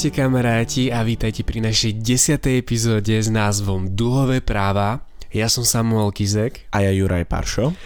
Ahojte 0.00 0.16
kamaráti 0.16 0.88
a 0.88 1.04
vítajte 1.04 1.44
pri 1.44 1.60
našej 1.60 2.00
desiatej 2.00 2.62
epizóde 2.62 3.10
s 3.10 3.28
názvom 3.28 3.90
Duhové 3.92 4.40
práva. 4.40 5.04
Ja 5.28 5.44
som 5.50 5.60
Samuel 5.60 6.14
Kizek. 6.14 6.64
A 6.72 6.80
ja 6.80 6.94
Juraj 6.94 7.28
Paršo. 7.28 7.76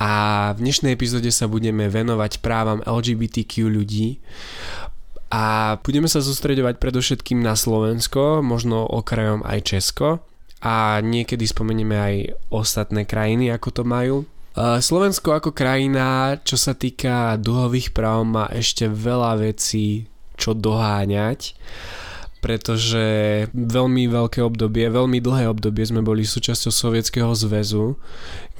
A 0.00 0.10
v 0.54 0.64
dnešnej 0.64 0.94
epizóde 0.94 1.28
sa 1.28 1.50
budeme 1.50 1.90
venovať 1.90 2.40
právam 2.40 2.80
LGBTQ 2.86 3.68
ľudí. 3.74 4.22
A 5.28 5.76
budeme 5.84 6.08
sa 6.08 6.24
sústredovať 6.24 6.80
predovšetkým 6.80 7.44
na 7.44 7.52
Slovensko, 7.52 8.40
možno 8.40 8.88
okrajom 8.88 9.44
aj 9.44 9.58
Česko. 9.64 10.24
A 10.64 10.98
niekedy 11.04 11.46
spomenieme 11.46 11.94
aj 11.94 12.14
ostatné 12.50 13.04
krajiny, 13.06 13.52
ako 13.52 13.68
to 13.70 13.82
majú. 13.86 14.16
Slovensko 14.58 15.38
ako 15.38 15.54
krajina, 15.54 16.40
čo 16.42 16.58
sa 16.58 16.74
týka 16.74 17.38
duhových 17.38 17.94
práv, 17.94 18.26
má 18.26 18.50
ešte 18.50 18.90
veľa 18.90 19.38
vecí 19.38 20.10
čo 20.38 20.54
doháňať 20.54 21.54
pretože 22.38 23.06
veľmi 23.50 24.06
veľké 24.06 24.38
obdobie, 24.46 24.86
veľmi 24.86 25.18
dlhé 25.18 25.50
obdobie 25.50 25.82
sme 25.82 26.06
boli 26.06 26.22
súčasťou 26.22 26.70
Sovietskeho 26.70 27.34
zväzu, 27.34 27.98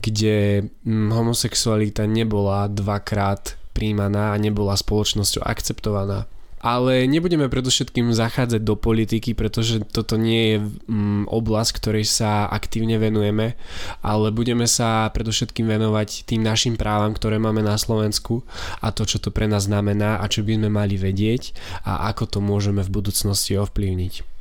kde 0.02 0.66
homosexualita 0.84 2.02
nebola 2.10 2.66
dvakrát 2.66 3.54
príjmaná 3.78 4.34
a 4.34 4.40
nebola 4.42 4.74
spoločnosťou 4.74 5.46
akceptovaná. 5.46 6.26
Ale 6.58 7.06
nebudeme 7.06 7.46
predovšetkým 7.46 8.10
zachádzať 8.10 8.60
do 8.62 8.74
politiky, 8.74 9.32
pretože 9.32 9.82
toto 9.86 10.18
nie 10.18 10.42
je 10.54 10.56
mm, 10.60 11.30
oblasť, 11.30 11.70
ktorej 11.78 12.04
sa 12.06 12.50
aktívne 12.50 12.98
venujeme, 12.98 13.54
ale 14.02 14.34
budeme 14.34 14.66
sa 14.66 15.06
predovšetkým 15.14 15.70
venovať 15.70 16.26
tým 16.26 16.42
našim 16.42 16.74
právam, 16.74 17.14
ktoré 17.14 17.38
máme 17.38 17.62
na 17.62 17.78
Slovensku 17.78 18.42
a 18.82 18.90
to, 18.90 19.06
čo 19.06 19.22
to 19.22 19.30
pre 19.30 19.46
nás 19.46 19.70
znamená 19.70 20.18
a 20.18 20.26
čo 20.26 20.42
by 20.42 20.58
sme 20.58 20.70
mali 20.72 20.98
vedieť 20.98 21.54
a 21.86 22.10
ako 22.10 22.24
to 22.26 22.38
môžeme 22.42 22.82
v 22.82 22.90
budúcnosti 22.90 23.54
ovplyvniť. 23.54 24.38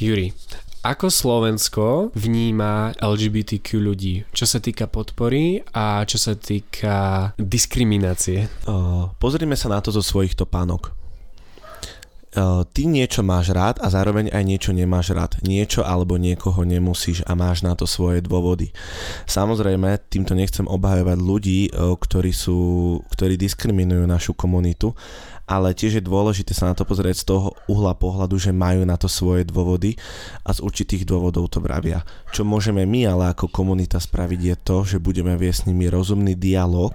Juri, 0.00 0.32
ako 0.80 1.12
Slovensko 1.12 1.84
vníma 2.16 2.96
LGBTQ 2.96 3.68
ľudí, 3.84 4.14
čo 4.32 4.48
sa 4.48 4.64
týka 4.64 4.88
podpory 4.88 5.60
a 5.76 6.08
čo 6.08 6.16
sa 6.16 6.32
týka 6.32 7.30
diskriminácie? 7.36 8.48
Uh, 8.64 9.12
pozrime 9.20 9.60
sa 9.60 9.68
na 9.68 9.84
to 9.84 9.92
zo 9.92 10.00
svojich 10.00 10.32
topánok. 10.32 10.96
Uh, 12.30 12.62
ty 12.70 12.86
niečo 12.86 13.26
máš 13.26 13.50
rád 13.50 13.82
a 13.82 13.90
zároveň 13.90 14.30
aj 14.30 14.44
niečo 14.46 14.70
nemáš 14.70 15.10
rád. 15.12 15.34
Niečo 15.42 15.82
alebo 15.82 16.14
niekoho 16.14 16.62
nemusíš 16.62 17.26
a 17.26 17.34
máš 17.34 17.66
na 17.66 17.74
to 17.74 17.90
svoje 17.90 18.22
dôvody. 18.22 18.70
Samozrejme, 19.26 19.98
týmto 20.06 20.38
nechcem 20.38 20.64
obhajovať 20.64 21.18
ľudí, 21.18 21.60
uh, 21.74 21.92
ktorí, 21.98 22.30
sú, 22.30 22.58
ktorí 23.12 23.34
diskriminujú 23.34 24.06
našu 24.06 24.32
komunitu, 24.38 24.94
ale 25.50 25.74
tiež 25.74 25.98
je 25.98 26.04
dôležité 26.06 26.54
sa 26.54 26.70
na 26.70 26.78
to 26.78 26.86
pozrieť 26.86 27.26
z 27.26 27.34
toho 27.34 27.58
uhla 27.66 27.98
pohľadu, 27.98 28.38
že 28.38 28.54
majú 28.54 28.86
na 28.86 28.94
to 28.94 29.10
svoje 29.10 29.42
dôvody 29.42 29.98
a 30.46 30.54
z 30.54 30.62
určitých 30.62 31.02
dôvodov 31.02 31.50
to 31.50 31.58
vravia. 31.58 32.06
Čo 32.30 32.46
môžeme 32.46 32.86
my 32.86 33.10
ale 33.10 33.34
ako 33.34 33.50
komunita 33.50 33.98
spraviť 33.98 34.40
je 34.46 34.56
to, 34.62 34.78
že 34.86 35.02
budeme 35.02 35.34
viesť 35.34 35.66
s 35.66 35.66
nimi 35.66 35.90
rozumný 35.90 36.38
dialog 36.38 36.94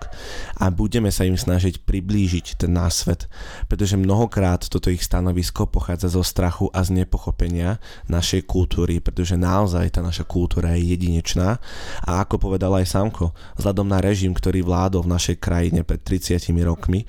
a 0.56 0.72
budeme 0.72 1.12
sa 1.12 1.28
im 1.28 1.36
snažiť 1.36 1.84
priblížiť 1.84 2.56
ten 2.56 2.72
náš 2.72 3.04
svet, 3.04 3.28
pretože 3.68 4.00
mnohokrát 4.00 4.64
toto 4.64 4.88
ich 4.88 5.04
stanovisko 5.04 5.68
pochádza 5.68 6.08
zo 6.08 6.24
strachu 6.24 6.72
a 6.72 6.80
z 6.80 7.04
nepochopenia 7.04 7.84
našej 8.08 8.48
kultúry, 8.48 9.04
pretože 9.04 9.36
naozaj 9.36 9.92
tá 9.92 10.00
naša 10.00 10.24
kultúra 10.24 10.80
je 10.80 10.96
jedinečná 10.96 11.60
a 12.08 12.24
ako 12.24 12.40
povedal 12.40 12.72
aj 12.80 12.88
Samko, 12.88 13.36
vzhľadom 13.60 13.92
na 13.92 14.00
režim, 14.00 14.32
ktorý 14.32 14.64
vládol 14.64 15.04
v 15.04 15.14
našej 15.20 15.36
krajine 15.44 15.84
pred 15.84 16.00
30 16.00 16.40
rokmi, 16.64 17.04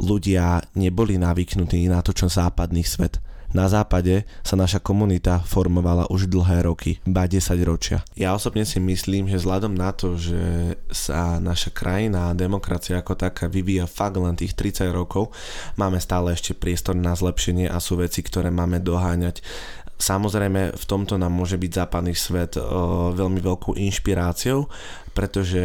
ľudia 0.00 0.62
neboli 0.76 1.16
navyknutí 1.16 1.88
na 1.88 2.00
to, 2.04 2.12
čo 2.12 2.28
západný 2.28 2.84
svet. 2.84 3.20
Na 3.54 3.70
západe 3.70 4.26
sa 4.42 4.58
naša 4.58 4.82
komunita 4.82 5.40
formovala 5.46 6.10
už 6.10 6.26
dlhé 6.26 6.66
roky, 6.66 6.98
ba 7.06 7.30
10 7.30 7.56
ročia. 7.62 8.02
Ja 8.18 8.34
osobne 8.34 8.66
si 8.66 8.82
myslím, 8.82 9.30
že 9.30 9.38
vzhľadom 9.38 9.72
na 9.72 9.94
to, 9.94 10.18
že 10.18 10.76
sa 10.90 11.38
naša 11.38 11.70
krajina 11.70 12.28
a 12.28 12.36
demokracia 12.36 12.98
ako 12.98 13.14
taká 13.14 13.46
vyvíja 13.46 13.86
fakt 13.86 14.18
len 14.18 14.34
tých 14.34 14.58
30 14.58 14.90
rokov, 14.90 15.30
máme 15.78 16.02
stále 16.02 16.34
ešte 16.34 16.58
priestor 16.58 16.98
na 16.98 17.14
zlepšenie 17.14 17.70
a 17.70 17.78
sú 17.78 17.96
veci, 17.96 18.20
ktoré 18.20 18.50
máme 18.50 18.82
doháňať. 18.82 19.40
Samozrejme, 19.96 20.76
v 20.76 20.84
tomto 20.84 21.16
nám 21.16 21.32
môže 21.32 21.56
byť 21.56 21.72
západný 21.72 22.12
svet 22.12 22.60
o, 22.60 23.16
veľmi 23.16 23.40
veľkou 23.40 23.80
inšpiráciou, 23.80 24.68
pretože 25.16 25.64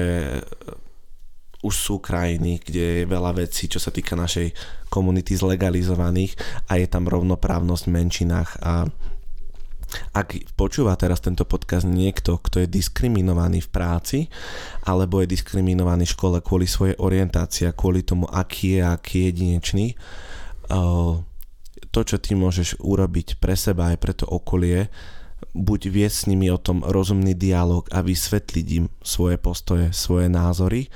už 1.61 1.73
sú 1.73 1.95
krajiny, 2.01 2.57
kde 2.61 3.05
je 3.05 3.09
veľa 3.09 3.37
vecí, 3.37 3.69
čo 3.69 3.77
sa 3.77 3.93
týka 3.93 4.17
našej 4.17 4.53
komunity 4.89 5.37
zlegalizovaných 5.37 6.35
a 6.69 6.81
je 6.81 6.87
tam 6.89 7.05
rovnoprávnosť 7.05 7.83
v 7.85 7.93
menšinách 7.95 8.51
a 8.61 8.73
ak 10.15 10.55
počúva 10.55 10.95
teraz 10.95 11.19
tento 11.19 11.43
podcast 11.43 11.83
niekto, 11.83 12.39
kto 12.39 12.63
je 12.63 12.67
diskriminovaný 12.71 13.59
v 13.67 13.69
práci 13.69 14.19
alebo 14.87 15.19
je 15.19 15.35
diskriminovaný 15.35 16.07
v 16.07 16.15
škole 16.15 16.37
kvôli 16.39 16.63
svojej 16.63 16.95
orientácii 16.95 17.75
kvôli 17.75 18.01
tomu, 18.07 18.23
aký 18.31 18.79
je, 18.79 18.81
aký 18.87 19.13
je 19.19 19.25
jedinečný, 19.27 19.87
to, 21.91 22.01
čo 22.07 22.17
ty 22.23 22.39
môžeš 22.39 22.79
urobiť 22.79 23.43
pre 23.43 23.59
seba 23.59 23.91
aj 23.91 23.97
pre 23.99 24.15
to 24.15 24.23
okolie, 24.23 24.87
buď 25.51 25.91
viesť 25.91 26.15
s 26.15 26.27
nimi 26.31 26.47
o 26.47 26.61
tom 26.61 26.79
rozumný 26.87 27.35
dialog 27.35 27.83
a 27.91 27.99
vysvetliť 27.99 28.67
im 28.79 28.85
svoje 29.03 29.35
postoje, 29.35 29.91
svoje 29.91 30.31
názory, 30.31 30.87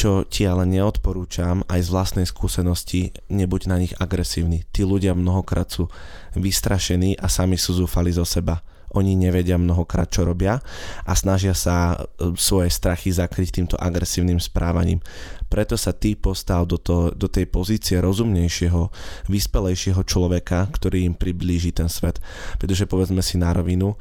čo 0.00 0.24
ti 0.24 0.48
ale 0.48 0.64
neodporúčam 0.64 1.60
aj 1.68 1.84
z 1.84 1.92
vlastnej 1.92 2.24
skúsenosti, 2.24 3.12
nebuď 3.28 3.62
na 3.68 3.76
nich 3.76 3.92
agresívny. 4.00 4.64
Tí 4.72 4.80
ľudia 4.80 5.12
mnohokrát 5.12 5.68
sú 5.68 5.92
vystrašení 6.32 7.20
a 7.20 7.28
sami 7.28 7.60
sú 7.60 7.76
zúfali 7.76 8.08
zo 8.08 8.24
seba. 8.24 8.64
Oni 8.96 9.12
nevedia 9.12 9.60
mnohokrát, 9.60 10.08
čo 10.08 10.24
robia 10.24 10.56
a 11.04 11.12
snažia 11.12 11.52
sa 11.52 11.94
e, 11.94 12.32
svoje 12.34 12.72
strachy 12.72 13.12
zakryť 13.12 13.60
týmto 13.60 13.76
agresívnym 13.76 14.40
správaním. 14.40 15.04
Preto 15.52 15.76
sa 15.76 15.92
ty 15.92 16.16
postal 16.16 16.64
do, 16.64 16.80
to, 16.80 17.12
do 17.12 17.28
tej 17.28 17.44
pozície 17.52 18.00
rozumnejšieho, 18.00 18.88
vyspelejšieho 19.28 20.00
človeka, 20.02 20.64
ktorý 20.80 21.06
im 21.06 21.14
priblíži 21.14 21.76
ten 21.76 21.92
svet. 21.92 22.24
Pretože 22.56 22.88
povedzme 22.88 23.20
si 23.20 23.36
na 23.36 23.52
rovinu, 23.52 24.00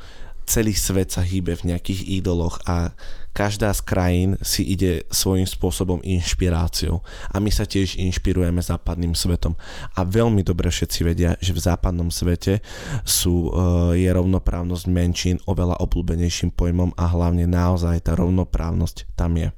celý 0.50 0.74
svet 0.74 1.14
sa 1.14 1.22
hýbe 1.22 1.54
v 1.54 1.76
nejakých 1.76 2.10
ídoloch 2.24 2.58
a 2.66 2.98
každá 3.40 3.72
z 3.72 3.82
krajín 3.88 4.32
si 4.44 4.68
ide 4.68 5.08
svojím 5.08 5.48
spôsobom 5.48 6.04
inšpiráciou 6.04 7.00
a 7.32 7.40
my 7.40 7.48
sa 7.48 7.64
tiež 7.64 7.96
inšpirujeme 7.96 8.60
západným 8.60 9.16
svetom 9.16 9.56
a 9.96 10.04
veľmi 10.04 10.44
dobre 10.44 10.68
všetci 10.68 11.00
vedia, 11.08 11.40
že 11.40 11.56
v 11.56 11.64
západnom 11.64 12.12
svete 12.12 12.60
sú, 13.08 13.48
e, 13.48 14.04
je 14.04 14.10
rovnoprávnosť 14.12 14.86
menšín 14.92 15.40
oveľa 15.48 15.80
obľúbenejším 15.80 16.52
pojmom 16.52 16.92
a 17.00 17.08
hlavne 17.08 17.48
naozaj 17.48 18.12
tá 18.12 18.20
rovnoprávnosť 18.20 19.08
tam 19.16 19.40
je. 19.40 19.56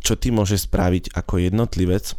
Čo 0.00 0.16
ty 0.16 0.32
môžeš 0.32 0.64
spraviť 0.64 1.12
ako 1.12 1.44
jednotlivec, 1.44 2.16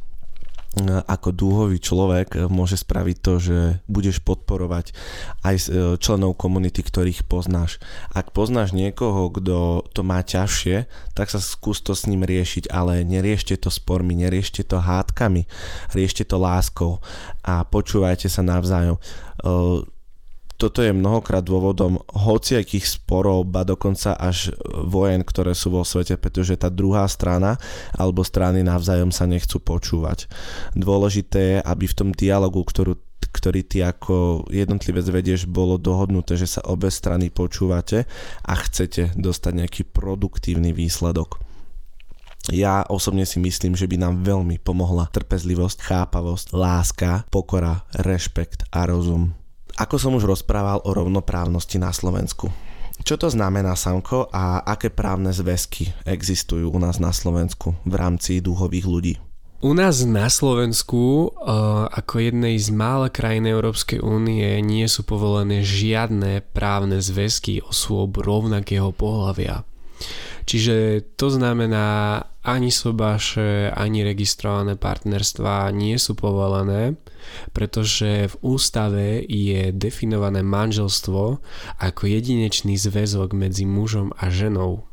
ako 1.09 1.33
dúhový 1.33 1.81
človek 1.81 2.45
môže 2.45 2.77
spraviť 2.77 3.17
to, 3.25 3.33
že 3.41 3.57
budeš 3.89 4.21
podporovať 4.21 4.93
aj 5.41 5.55
e, 5.57 5.65
členov 5.97 6.37
komunity, 6.37 6.85
ktorých 6.85 7.25
poznáš. 7.25 7.81
Ak 8.13 8.29
poznáš 8.29 8.77
niekoho, 8.77 9.33
kto 9.33 9.81
to 9.89 10.01
má 10.05 10.21
ťažšie, 10.21 10.85
tak 11.17 11.33
sa 11.33 11.41
skús 11.41 11.81
to 11.81 11.97
s 11.97 12.05
ním 12.05 12.21
riešiť, 12.21 12.69
ale 12.69 13.01
neriešte 13.01 13.57
to 13.57 13.73
spormi, 13.73 14.13
neriešte 14.13 14.61
to 14.61 14.77
hádkami, 14.77 15.49
riešte 15.97 16.21
to 16.21 16.37
láskou 16.37 17.01
a 17.41 17.65
počúvajte 17.65 18.29
sa 18.29 18.45
navzájom 18.45 19.01
e, 19.01 19.01
toto 20.59 20.83
je 20.83 20.91
mnohokrát 20.91 21.39
dôvodom 21.39 22.03
hociakých 22.11 22.83
sporov, 22.83 23.47
ba 23.47 23.63
dokonca 23.63 24.19
až 24.19 24.51
vojen, 24.67 25.23
ktoré 25.23 25.55
sú 25.55 25.71
vo 25.71 25.87
svete, 25.87 26.19
pretože 26.19 26.59
tá 26.59 26.67
druhá 26.67 27.07
strana 27.07 27.55
alebo 27.95 28.27
strany 28.27 28.59
navzájom 28.59 29.15
sa 29.15 29.23
nechcú 29.23 29.63
počúvať. 29.63 30.27
Dôležité 30.75 31.39
je, 31.39 31.57
aby 31.63 31.87
v 31.87 31.97
tom 31.97 32.09
dialogu, 32.11 32.59
ktorú 32.67 32.99
ktorý 33.29 33.61
ty 33.61 33.85
ako 33.85 34.49
jednotlivec 34.49 35.05
vedieš, 35.05 35.45
bolo 35.45 35.77
dohodnuté, 35.77 36.33
že 36.33 36.49
sa 36.49 36.65
obe 36.65 36.89
strany 36.89 37.29
počúvate 37.29 38.09
a 38.41 38.53
chcete 38.57 39.13
dostať 39.13 39.53
nejaký 39.53 39.81
produktívny 39.85 40.73
výsledok. 40.73 41.37
Ja 42.49 42.81
osobne 42.89 43.29
si 43.29 43.37
myslím, 43.37 43.77
že 43.77 43.85
by 43.85 44.01
nám 44.01 44.25
veľmi 44.25 44.57
pomohla 44.57 45.13
trpezlivosť, 45.13 45.77
chápavosť, 45.77 46.47
láska, 46.57 47.11
pokora, 47.29 47.85
rešpekt 47.93 48.65
a 48.73 48.89
rozum. 48.89 49.38
Ako 49.79 49.95
som 49.95 50.11
už 50.19 50.27
rozprával 50.27 50.83
o 50.83 50.91
rovnoprávnosti 50.91 51.79
na 51.79 51.95
Slovensku. 51.95 52.51
Čo 52.99 53.15
to 53.15 53.31
znamená, 53.31 53.79
Samko, 53.79 54.27
a 54.27 54.59
aké 54.67 54.91
právne 54.91 55.31
zväzky 55.31 55.95
existujú 56.03 56.67
u 56.67 56.79
nás 56.83 56.99
na 56.99 57.15
Slovensku 57.15 57.79
v 57.87 57.93
rámci 57.95 58.43
duhových 58.43 58.83
ľudí? 58.83 59.15
U 59.63 59.71
nás 59.71 60.03
na 60.03 60.27
Slovensku 60.27 61.31
ako 61.95 62.15
jednej 62.19 62.59
z 62.59 62.75
mála 62.75 63.07
krajín 63.07 63.47
Európskej 63.47 64.03
únie 64.03 64.43
nie 64.59 64.87
sú 64.91 65.07
povolené 65.07 65.63
žiadne 65.63 66.43
právne 66.51 66.99
zväzky 66.99 67.63
osôb 67.63 68.19
rovnakého 68.19 68.91
pohľavia. 68.91 69.63
Čiže 70.49 71.05
to 71.13 71.29
znamená, 71.29 72.25
ani 72.41 72.73
sobáše, 72.73 73.69
ani 73.69 74.01
registrované 74.01 74.73
partnerstva 74.81 75.69
nie 75.69 75.93
sú 76.01 76.17
povolené, 76.17 76.97
pretože 77.53 78.33
v 78.33 78.35
ústave 78.41 79.21
je 79.29 79.69
definované 79.69 80.41
manželstvo 80.41 81.37
ako 81.77 82.01
jedinečný 82.01 82.81
zväzok 82.81 83.37
medzi 83.37 83.69
mužom 83.69 84.09
a 84.17 84.33
ženou. 84.33 84.89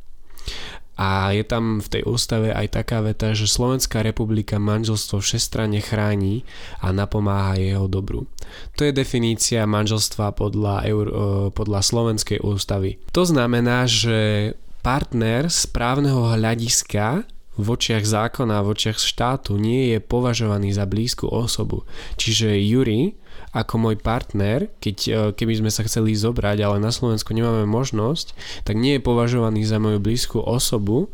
A 1.01 1.33
je 1.33 1.45
tam 1.45 1.81
v 1.81 1.89
tej 1.89 2.03
ústave 2.05 2.53
aj 2.53 2.77
taká 2.77 3.01
veta, 3.01 3.33
že 3.33 3.49
Slovenská 3.49 4.05
republika 4.05 4.61
manželstvo 4.61 5.25
všestranne 5.25 5.81
chráni 5.81 6.45
a 6.85 6.93
napomáha 6.93 7.57
jeho 7.57 7.89
dobru. 7.89 8.29
To 8.77 8.85
je 8.85 8.93
definícia 8.93 9.65
manželstva 9.65 10.37
podľa, 10.37 10.85
Eur, 10.85 11.07
podľa 11.53 11.81
Slovenskej 11.81 12.45
ústavy. 12.45 13.01
To 13.17 13.25
znamená, 13.25 13.89
že 13.89 14.53
partner 14.87 15.51
z 15.51 15.67
právneho 15.75 16.31
hľadiska 16.31 17.27
v 17.59 17.67
očiach 17.75 18.07
zákona, 18.07 18.63
v 18.63 18.71
očiach 18.71 19.03
štátu 19.03 19.59
nie 19.59 19.91
je 19.91 19.99
považovaný 19.99 20.71
za 20.71 20.87
blízku 20.87 21.27
osobu. 21.27 21.83
Čiže 22.15 22.55
Juri 22.55 23.19
ako 23.51 23.75
môj 23.83 23.97
partner, 23.99 24.71
keď, 24.79 24.97
e, 25.09 25.13
keby 25.35 25.59
sme 25.59 25.71
sa 25.75 25.83
chceli 25.83 26.15
zobrať, 26.15 26.63
ale 26.63 26.79
na 26.79 26.95
Slovensku 26.95 27.35
nemáme 27.35 27.67
možnosť, 27.67 28.37
tak 28.63 28.79
nie 28.79 29.01
je 29.01 29.03
považovaný 29.03 29.67
za 29.67 29.83
moju 29.83 29.99
blízku 29.99 30.39
osobu, 30.39 31.11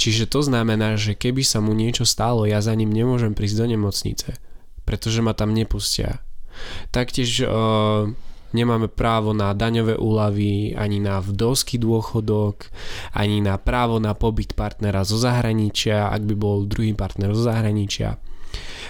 čiže 0.00 0.30
to 0.30 0.40
znamená, 0.40 0.96
že 0.96 1.12
keby 1.18 1.44
sa 1.44 1.60
mu 1.60 1.76
niečo 1.76 2.08
stalo, 2.08 2.48
ja 2.48 2.64
za 2.64 2.72
ním 2.72 2.94
nemôžem 2.94 3.36
prísť 3.36 3.58
do 3.58 3.66
nemocnice, 3.74 4.38
pretože 4.88 5.20
ma 5.20 5.34
tam 5.36 5.52
nepustia. 5.52 6.22
Taktiež 6.94 7.42
uh, 7.42 8.14
nemáme 8.54 8.86
právo 8.86 9.34
na 9.34 9.50
daňové 9.52 9.98
úlavy, 9.98 10.78
ani 10.78 11.02
na 11.02 11.18
vdovský 11.18 11.82
dôchodok, 11.82 12.70
ani 13.12 13.42
na 13.42 13.58
právo 13.58 13.98
na 13.98 14.14
pobyt 14.14 14.54
partnera 14.54 15.02
zo 15.02 15.18
zahraničia, 15.18 16.08
ak 16.08 16.22
by 16.22 16.34
bol 16.38 16.64
druhý 16.64 16.94
partner 16.94 17.34
zo 17.34 17.44
zahraničia. 17.50 18.16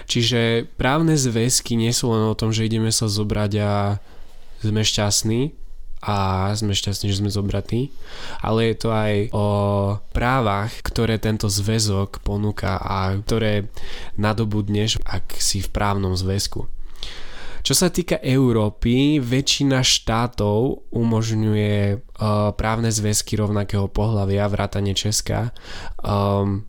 Čiže 0.04 0.68
právne 0.76 1.16
zväzky 1.16 1.80
nie 1.80 1.90
sú 1.90 2.12
len 2.12 2.28
o 2.28 2.36
tom, 2.36 2.52
že 2.52 2.68
ideme 2.68 2.92
sa 2.92 3.08
zobrať 3.08 3.52
a 3.64 3.72
sme 4.60 4.84
šťastní 4.84 5.56
a 6.04 6.52
sme 6.52 6.76
šťastní, 6.76 7.08
že 7.08 7.24
sme 7.24 7.32
zobratí, 7.32 7.88
ale 8.44 8.72
je 8.72 8.76
to 8.76 8.92
aj 8.92 9.14
o 9.32 9.46
právach, 10.12 10.72
ktoré 10.84 11.16
tento 11.16 11.48
zväzok 11.48 12.20
ponúka 12.20 12.76
a 12.76 13.16
ktoré 13.16 13.72
nadobudneš, 14.20 15.00
ak 15.08 15.40
si 15.40 15.64
v 15.64 15.72
právnom 15.72 16.12
zväzku. 16.12 16.68
Čo 17.64 17.72
sa 17.72 17.88
týka 17.88 18.20
Európy, 18.20 19.24
väčšina 19.24 19.80
štátov 19.80 20.84
umožňuje 20.92 21.96
uh, 21.96 22.52
právne 22.52 22.92
zväzky 22.92 23.40
rovnakého 23.40 23.88
pohľavia, 23.88 24.52
vrátane 24.52 24.92
Česka. 24.92 25.48
Um, 26.04 26.68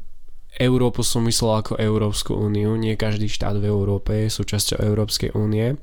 Európu 0.56 1.04
som 1.04 1.28
myslel 1.28 1.52
ako 1.60 1.74
Európsku 1.76 2.32
úniu, 2.32 2.80
nie 2.80 2.96
každý 2.96 3.28
štát 3.28 3.60
v 3.60 3.68
Európe 3.68 4.24
je 4.24 4.40
súčasťou 4.40 4.80
Európskej 4.80 5.36
únie. 5.36 5.76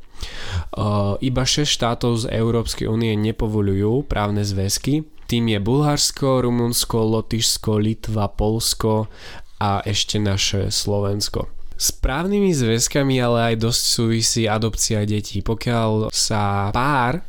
Uh, 0.72 1.20
iba 1.20 1.44
6 1.44 1.68
štátov 1.68 2.24
z 2.24 2.32
Európskej 2.32 2.88
únie 2.88 3.12
nepovolujú 3.12 4.08
právne 4.08 4.40
zväzky. 4.40 5.04
Tým 5.28 5.52
je 5.52 5.60
Bulharsko, 5.60 6.40
Rumunsko, 6.40 7.04
Lotyšsko, 7.20 7.76
Litva, 7.84 8.32
Polsko 8.32 9.12
a 9.60 9.84
ešte 9.84 10.16
naše 10.16 10.72
Slovensko. 10.72 11.61
S 11.82 11.90
právnymi 11.90 12.54
zväzkami 12.54 13.18
ale 13.18 13.38
aj 13.50 13.54
dosť 13.66 13.82
súvisí 13.82 14.42
adopcia 14.46 15.02
detí. 15.02 15.42
Pokiaľ 15.42 16.14
sa 16.14 16.70
pár 16.70 17.26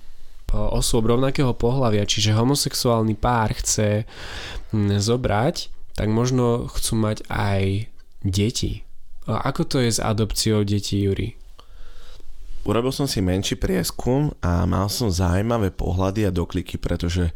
osôb 0.53 1.09
rovnakého 1.09 1.57
pohľavia, 1.57 2.05
čiže 2.05 2.37
homosexuálny 2.37 3.17
pár 3.17 3.57
chce 3.57 4.05
zobrať 4.77 5.73
tak 5.93 6.09
možno 6.09 6.69
chcú 6.69 6.93
mať 6.97 7.25
aj 7.29 7.89
deti. 8.25 8.81
A 9.29 9.45
ako 9.53 9.61
to 9.65 9.77
je 9.79 9.93
s 9.93 10.01
adopciou 10.01 10.65
detí, 10.65 11.05
Juri? 11.05 11.37
Urobil 12.63 12.95
som 12.95 13.05
si 13.05 13.19
menší 13.19 13.59
prieskum 13.59 14.31
a 14.39 14.63
mal 14.63 14.87
som 14.87 15.11
zaujímavé 15.11 15.69
pohľady 15.69 16.27
a 16.27 16.31
dokliky, 16.31 16.79
pretože 16.79 17.31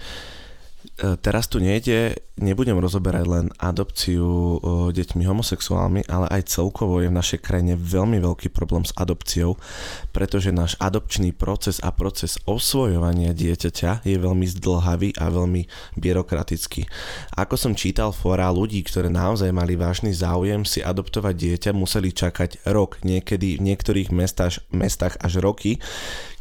teraz 0.97 1.45
tu 1.45 1.61
nejde, 1.61 2.17
nebudem 2.41 2.77
rozoberať 2.81 3.25
len 3.29 3.45
adopciu 3.61 4.25
e, 4.25 4.57
deťmi 4.93 5.29
homosexuálmi, 5.29 6.09
ale 6.09 6.25
aj 6.33 6.53
celkovo 6.57 7.01
je 7.01 7.09
v 7.09 7.17
našej 7.17 7.39
krajine 7.45 7.77
veľmi 7.77 8.17
veľký 8.17 8.49
problém 8.49 8.81
s 8.81 8.93
adopciou, 8.97 9.61
pretože 10.09 10.49
náš 10.49 10.73
adopčný 10.81 11.37
proces 11.37 11.77
a 11.85 11.93
proces 11.93 12.41
osvojovania 12.49 13.37
dieťaťa 13.37 14.09
je 14.09 14.17
veľmi 14.17 14.45
zdlhavý 14.57 15.13
a 15.21 15.29
veľmi 15.29 15.69
byrokratický. 16.01 16.89
Ako 17.37 17.57
som 17.57 17.77
čítal 17.77 18.09
fora 18.09 18.49
ľudí, 18.49 18.81
ktoré 18.81 19.13
naozaj 19.13 19.53
mali 19.53 19.77
vážny 19.77 20.17
záujem 20.17 20.65
si 20.65 20.81
adoptovať 20.81 21.33
dieťa, 21.37 21.77
museli 21.77 22.09
čakať 22.09 22.65
rok, 22.73 23.01
niekedy 23.05 23.61
v 23.61 23.65
niektorých 23.69 24.09
mestách, 24.09 24.65
mestách 24.73 25.17
až 25.21 25.45
roky, 25.45 25.77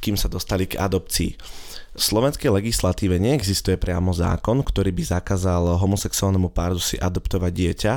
kým 0.00 0.16
sa 0.16 0.32
dostali 0.32 0.64
k 0.64 0.80
adopcii. 0.80 1.65
V 1.96 2.02
slovenskej 2.04 2.52
legislatíve 2.52 3.16
neexistuje 3.16 3.80
priamo 3.80 4.12
zákon, 4.12 4.60
ktorý 4.60 4.92
by 4.92 5.16
zakázal 5.16 5.80
homosexuálnemu 5.80 6.52
páru 6.52 6.76
si 6.76 7.00
adoptovať 7.00 7.52
dieťa. 7.56 7.92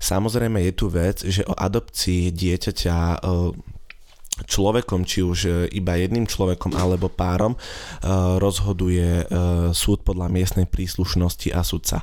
Samozrejme 0.00 0.64
je 0.64 0.72
tu 0.72 0.88
vec, 0.88 1.20
že 1.20 1.44
o 1.44 1.52
adopcii 1.52 2.32
dieťaťa 2.32 2.96
e, 2.96 3.18
človekom, 4.48 5.04
či 5.04 5.20
už 5.20 5.68
iba 5.68 6.00
jedným 6.00 6.24
človekom 6.24 6.72
alebo 6.72 7.12
párom, 7.12 7.52
e, 7.52 7.58
rozhoduje 8.40 9.20
e, 9.20 9.24
súd 9.76 10.00
podľa 10.00 10.32
miestnej 10.32 10.64
príslušnosti 10.64 11.52
a 11.52 11.60
sudca. 11.60 12.00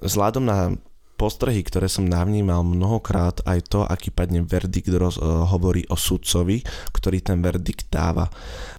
Vzhľadom 0.00 0.48
na 0.48 0.72
postrehy, 1.16 1.64
ktoré 1.64 1.88
som 1.88 2.04
navnímal 2.04 2.60
mnohokrát, 2.62 3.40
aj 3.48 3.72
to, 3.72 3.80
aký 3.82 4.12
padne 4.12 4.44
verdikt 4.44 4.92
roz, 4.92 5.16
uh, 5.16 5.48
hovorí 5.48 5.88
o 5.88 5.96
sudcovi, 5.96 6.60
ktorý 6.92 7.24
ten 7.24 7.40
verdikt 7.40 7.88
dáva. 7.88 8.28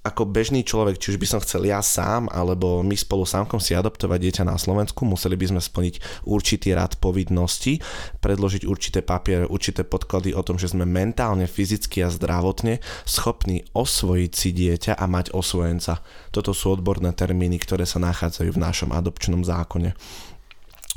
Ako 0.06 0.30
bežný 0.30 0.64
človek, 0.64 1.02
či 1.02 1.12
už 1.12 1.18
by 1.20 1.28
som 1.28 1.44
chcel 1.44 1.68
ja 1.68 1.82
sám, 1.84 2.30
alebo 2.32 2.86
my 2.86 2.96
spolu 2.96 3.28
sámkom 3.28 3.60
si 3.60 3.76
adoptovať 3.76 4.20
dieťa 4.24 4.44
na 4.48 4.56
Slovensku, 4.56 5.04
museli 5.04 5.36
by 5.36 5.52
sme 5.52 5.62
splniť 5.62 6.24
určitý 6.24 6.78
rad 6.78 6.96
povinností, 7.02 7.82
predložiť 8.22 8.64
určité 8.64 9.04
papiere, 9.04 9.50
určité 9.50 9.84
podklady 9.84 10.32
o 10.32 10.46
tom, 10.46 10.56
že 10.56 10.72
sme 10.72 10.88
mentálne, 10.88 11.50
fyzicky 11.50 12.06
a 12.06 12.14
zdravotne 12.14 12.80
schopní 13.04 13.66
osvojiť 13.74 14.32
si 14.32 14.50
dieťa 14.54 14.94
a 14.96 15.06
mať 15.10 15.34
osvojenca. 15.34 16.00
Toto 16.32 16.54
sú 16.54 16.78
odborné 16.78 17.12
termíny, 17.18 17.58
ktoré 17.58 17.84
sa 17.84 17.98
nachádzajú 17.98 18.54
v 18.54 18.62
našom 18.62 18.90
adopčnom 18.94 19.42
zákone. 19.42 19.98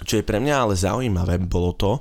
Čo 0.00 0.20
je 0.20 0.24
pre 0.24 0.40
mňa 0.40 0.54
ale 0.56 0.74
zaujímavé, 0.76 1.36
bolo 1.40 1.76
to, 1.76 1.92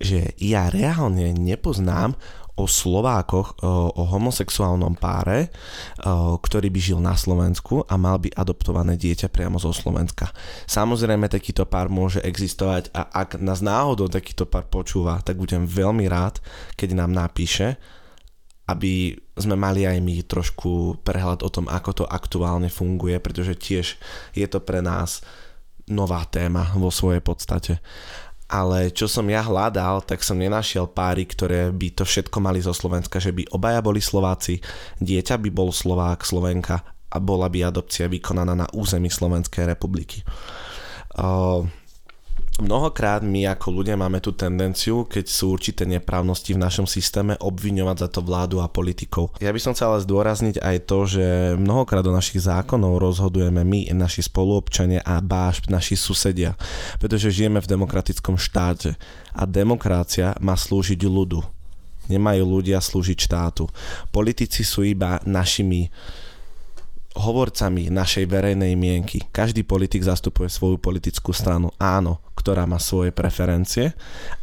že 0.00 0.32
ja 0.40 0.72
reálne 0.72 1.36
nepoznám 1.36 2.16
o 2.56 2.64
Slovákoch, 2.64 3.60
o, 3.60 3.92
o 3.92 4.02
homosexuálnom 4.08 4.96
páre, 4.96 5.52
o, 6.00 6.40
ktorý 6.40 6.72
by 6.72 6.80
žil 6.80 6.98
na 7.04 7.12
Slovensku 7.12 7.84
a 7.84 8.00
mal 8.00 8.16
by 8.16 8.32
adoptované 8.32 8.96
dieťa 8.96 9.28
priamo 9.28 9.60
zo 9.60 9.76
Slovenska. 9.76 10.32
Samozrejme, 10.64 11.28
takýto 11.28 11.68
pár 11.68 11.92
môže 11.92 12.24
existovať 12.24 12.88
a 12.96 13.12
ak 13.12 13.44
nás 13.44 13.60
náhodou 13.60 14.08
takýto 14.08 14.48
pár 14.48 14.64
počúva, 14.72 15.20
tak 15.20 15.36
budem 15.36 15.68
veľmi 15.68 16.08
rád, 16.08 16.40
keď 16.80 16.96
nám 16.96 17.12
napíše, 17.12 17.76
aby 18.66 19.14
sme 19.36 19.54
mali 19.54 19.84
aj 19.84 20.00
my 20.00 20.24
trošku 20.24 21.04
prehľad 21.04 21.44
o 21.44 21.52
tom, 21.52 21.68
ako 21.68 22.02
to 22.02 22.04
aktuálne 22.08 22.72
funguje, 22.72 23.20
pretože 23.20 23.54
tiež 23.54 23.86
je 24.32 24.46
to 24.48 24.58
pre 24.64 24.80
nás 24.80 25.20
nová 25.90 26.26
téma 26.26 26.74
vo 26.74 26.90
svojej 26.90 27.22
podstate. 27.22 27.78
Ale 28.46 28.94
čo 28.94 29.10
som 29.10 29.26
ja 29.26 29.42
hľadal, 29.42 30.06
tak 30.06 30.22
som 30.22 30.38
nenašiel 30.38 30.86
páry, 30.86 31.26
ktoré 31.26 31.74
by 31.74 31.98
to 31.98 32.06
všetko 32.06 32.38
mali 32.38 32.62
zo 32.62 32.70
Slovenska, 32.70 33.18
že 33.18 33.34
by 33.34 33.50
obaja 33.50 33.82
boli 33.82 33.98
Slováci, 33.98 34.62
dieťa 35.02 35.34
by 35.42 35.50
bol 35.50 35.74
Slovák, 35.74 36.22
Slovenka 36.22 36.78
a 37.10 37.18
bola 37.18 37.50
by 37.50 37.66
adopcia 37.66 38.06
vykonaná 38.06 38.54
na 38.54 38.66
území 38.70 39.10
Slovenskej 39.10 39.66
republiky. 39.66 40.22
Uh, 41.18 41.66
Mnohokrát 42.56 43.20
my 43.20 43.52
ako 43.52 43.68
ľudia 43.68 44.00
máme 44.00 44.16
tú 44.24 44.32
tendenciu, 44.32 45.04
keď 45.04 45.28
sú 45.28 45.52
určité 45.52 45.84
neprávnosti 45.84 46.56
v 46.56 46.62
našom 46.64 46.88
systéme, 46.88 47.36
obviňovať 47.36 47.96
za 48.00 48.08
to 48.08 48.24
vládu 48.24 48.64
a 48.64 48.72
politikov. 48.72 49.36
Ja 49.44 49.52
by 49.52 49.60
som 49.60 49.76
chcel 49.76 49.92
ale 49.92 50.00
zdôrazniť 50.00 50.64
aj 50.64 50.76
to, 50.88 50.98
že 51.04 51.24
mnohokrát 51.60 52.00
do 52.00 52.16
našich 52.16 52.48
zákonov 52.48 52.96
rozhodujeme 52.96 53.60
my, 53.60 53.92
naši 53.92 54.24
spoluobčania 54.24 55.04
a 55.04 55.20
báš 55.20 55.68
naši 55.68 56.00
susedia, 56.00 56.56
pretože 56.96 57.28
žijeme 57.28 57.60
v 57.60 57.68
demokratickom 57.68 58.40
štáte 58.40 58.96
a 59.36 59.44
demokracia 59.44 60.32
má 60.40 60.56
slúžiť 60.56 61.04
ľudu. 61.04 61.44
Nemajú 62.08 62.40
ľudia 62.40 62.80
slúžiť 62.80 63.18
štátu. 63.20 63.68
Politici 64.08 64.64
sú 64.64 64.80
iba 64.80 65.20
našimi 65.28 65.92
hovorcami 67.16 67.88
našej 67.92 68.24
verejnej 68.28 68.76
mienky. 68.76 69.24
Každý 69.28 69.64
politik 69.64 70.04
zastupuje 70.04 70.52
svoju 70.52 70.76
politickú 70.76 71.32
stranu. 71.32 71.72
Áno, 71.80 72.20
ktorá 72.46 72.62
má 72.62 72.78
svoje 72.78 73.10
preferencie, 73.10 73.90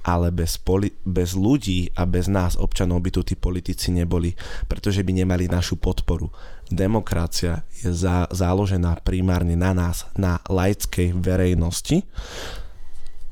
ale 0.03 0.27
bez, 0.35 0.59
poli- 0.59 0.91
bez 1.07 1.39
ľudí 1.39 1.87
a 1.95 2.03
bez 2.03 2.27
nás, 2.27 2.59
občanov, 2.59 2.99
by 2.99 3.15
tu 3.15 3.23
tí 3.23 3.39
politici 3.39 3.95
neboli, 3.95 4.35
pretože 4.67 4.99
by 5.07 5.23
nemali 5.23 5.47
našu 5.47 5.79
podporu. 5.79 6.27
Demokracia 6.67 7.63
je 7.79 7.95
za- 7.95 8.27
záložená 8.27 8.99
primárne 9.07 9.55
na 9.55 9.71
nás, 9.71 10.03
na 10.19 10.43
laickej 10.51 11.15
verejnosti 11.15 12.03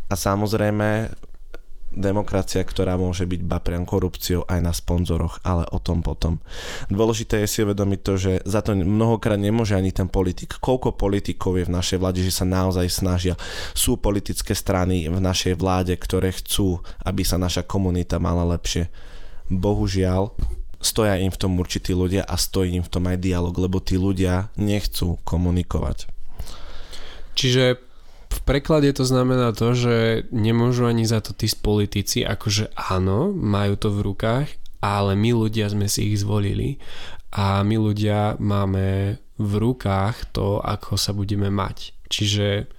a 0.08 0.16
samozrejme 0.16 1.12
demokracia, 1.92 2.64
ktorá 2.64 2.96
môže 2.96 3.28
byť 3.28 3.42
ba 3.44 3.60
priam 3.60 3.84
korupciou 3.84 4.48
aj 4.48 4.60
na 4.64 4.72
sponzoroch, 4.72 5.44
ale 5.44 5.68
o 5.76 5.80
tom 5.80 6.00
potom. 6.00 6.40
Dôležité 6.88 7.44
je 7.44 7.52
si 7.52 7.60
uvedomiť 7.62 8.00
to, 8.00 8.14
že 8.16 8.34
za 8.48 8.64
to 8.64 8.74
mnohokrát 8.76 9.36
nemôže 9.36 9.76
ani 9.76 9.92
ten 9.92 10.08
politik. 10.08 10.56
Koľko 10.58 10.96
politikov 10.96 11.60
je 11.60 11.68
v 11.68 11.76
našej 11.76 11.98
vláde, 12.00 12.24
že 12.24 12.32
sa 12.32 12.48
naozaj 12.48 12.88
snažia. 12.88 13.36
Sú 13.76 14.00
politické 14.00 14.56
strany 14.56 15.12
v 15.12 15.20
našej 15.20 15.60
vláde, 15.60 15.94
ktoré 16.00 16.32
chcú, 16.32 16.80
aby 17.04 17.28
sa 17.28 17.36
naša 17.36 17.68
komunita 17.68 18.18
mala 18.24 18.48
lepšie. 18.56 18.88
Bohužiaľ, 19.52 20.32
stoja 20.80 21.20
im 21.20 21.30
v 21.30 21.40
tom 21.40 21.60
určití 21.60 21.92
ľudia 21.92 22.24
a 22.24 22.40
stojí 22.40 22.74
im 22.80 22.84
v 22.88 22.92
tom 22.92 23.04
aj 23.12 23.20
dialog, 23.20 23.54
lebo 23.54 23.84
tí 23.84 24.00
ľudia 24.00 24.50
nechcú 24.56 25.20
komunikovať. 25.28 26.08
Čiže 27.36 27.91
v 28.32 28.40
preklade 28.48 28.88
to 28.96 29.04
znamená 29.04 29.52
to, 29.52 29.76
že 29.76 29.96
nemôžu 30.32 30.88
ani 30.88 31.04
za 31.04 31.20
to 31.20 31.36
tí 31.36 31.52
politici, 31.52 32.24
akože 32.24 32.72
áno, 32.80 33.36
majú 33.36 33.76
to 33.76 33.92
v 33.92 34.00
rukách, 34.08 34.48
ale 34.80 35.20
my 35.20 35.36
ľudia 35.36 35.68
sme 35.68 35.92
si 35.92 36.16
ich 36.16 36.24
zvolili 36.24 36.80
a 37.36 37.60
my 37.62 37.76
ľudia 37.76 38.40
máme 38.40 39.20
v 39.36 39.54
rukách 39.60 40.32
to, 40.32 40.64
ako 40.64 40.96
sa 40.96 41.12
budeme 41.12 41.52
mať. 41.52 41.92
Čiže 42.08 42.72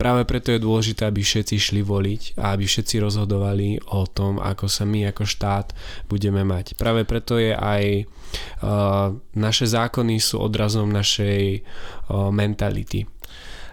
práve 0.00 0.24
preto 0.24 0.56
je 0.56 0.64
dôležité, 0.64 1.04
aby 1.04 1.20
všetci 1.20 1.56
šli 1.56 1.82
voliť 1.84 2.22
a 2.40 2.56
aby 2.56 2.64
všetci 2.64 2.96
rozhodovali 3.02 3.92
o 3.92 4.08
tom, 4.08 4.40
ako 4.40 4.72
sa 4.72 4.88
my 4.88 5.08
ako 5.12 5.24
štát 5.28 5.76
budeme 6.08 6.44
mať. 6.48 6.80
Práve 6.80 7.04
preto 7.04 7.36
je 7.36 7.52
aj 7.52 7.84
uh, 8.04 9.12
naše 9.36 9.66
zákony 9.68 10.16
sú 10.16 10.40
odrazom 10.40 10.88
našej 10.88 11.60
uh, 11.60 12.32
mentality 12.32 13.04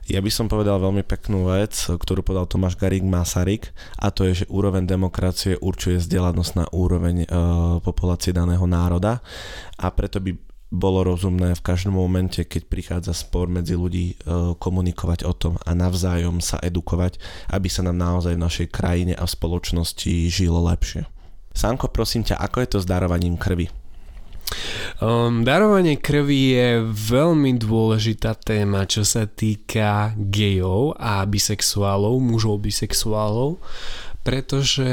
ja 0.05 0.21
by 0.21 0.29
som 0.29 0.45
povedal 0.45 0.77
veľmi 0.77 1.01
peknú 1.01 1.49
vec, 1.49 1.73
ktorú 1.73 2.21
povedal 2.21 2.45
Tomáš 2.45 2.77
Garík 2.77 3.01
Masaryk 3.01 3.73
a 3.97 4.13
to 4.13 4.29
je, 4.29 4.45
že 4.45 4.51
úroveň 4.53 4.85
demokracie 4.85 5.57
určuje 5.57 5.97
vzdelanosť 5.97 6.51
na 6.53 6.65
úroveň 6.69 7.25
e, 7.25 7.27
populácie 7.81 8.29
daného 8.29 8.69
národa 8.69 9.25
a 9.81 9.89
preto 9.89 10.21
by 10.21 10.37
bolo 10.69 11.05
rozumné 11.07 11.57
v 11.57 11.65
každom 11.65 11.97
momente, 11.97 12.41
keď 12.45 12.61
prichádza 12.69 13.13
spor 13.17 13.49
medzi 13.49 13.73
ľudí, 13.73 14.13
e, 14.13 14.15
komunikovať 14.61 15.25
o 15.25 15.33
tom 15.33 15.57
a 15.65 15.71
navzájom 15.73 16.37
sa 16.37 16.61
edukovať, 16.61 17.17
aby 17.49 17.65
sa 17.65 17.81
nám 17.81 17.97
naozaj 17.97 18.37
v 18.37 18.45
našej 18.45 18.67
krajine 18.69 19.13
a 19.17 19.25
v 19.25 19.33
spoločnosti 19.33 20.29
žilo 20.29 20.61
lepšie. 20.69 21.09
Sanko, 21.55 21.89
prosím 21.89 22.27
ťa, 22.27 22.37
ako 22.45 22.57
je 22.61 22.69
to 22.69 22.77
s 22.83 22.89
darovaním 22.89 23.39
krvi? 23.39 23.84
Um, 25.01 25.43
darovanie 25.43 25.99
krvi 25.99 26.55
je 26.55 26.69
veľmi 26.87 27.59
dôležitá 27.59 28.37
téma, 28.39 28.87
čo 28.87 29.03
sa 29.03 29.27
týka 29.27 30.15
gejov 30.15 30.95
a 30.95 31.25
bisexuálov, 31.27 32.21
mužov 32.23 32.63
bisexuálov, 32.63 33.59
pretože 34.25 34.89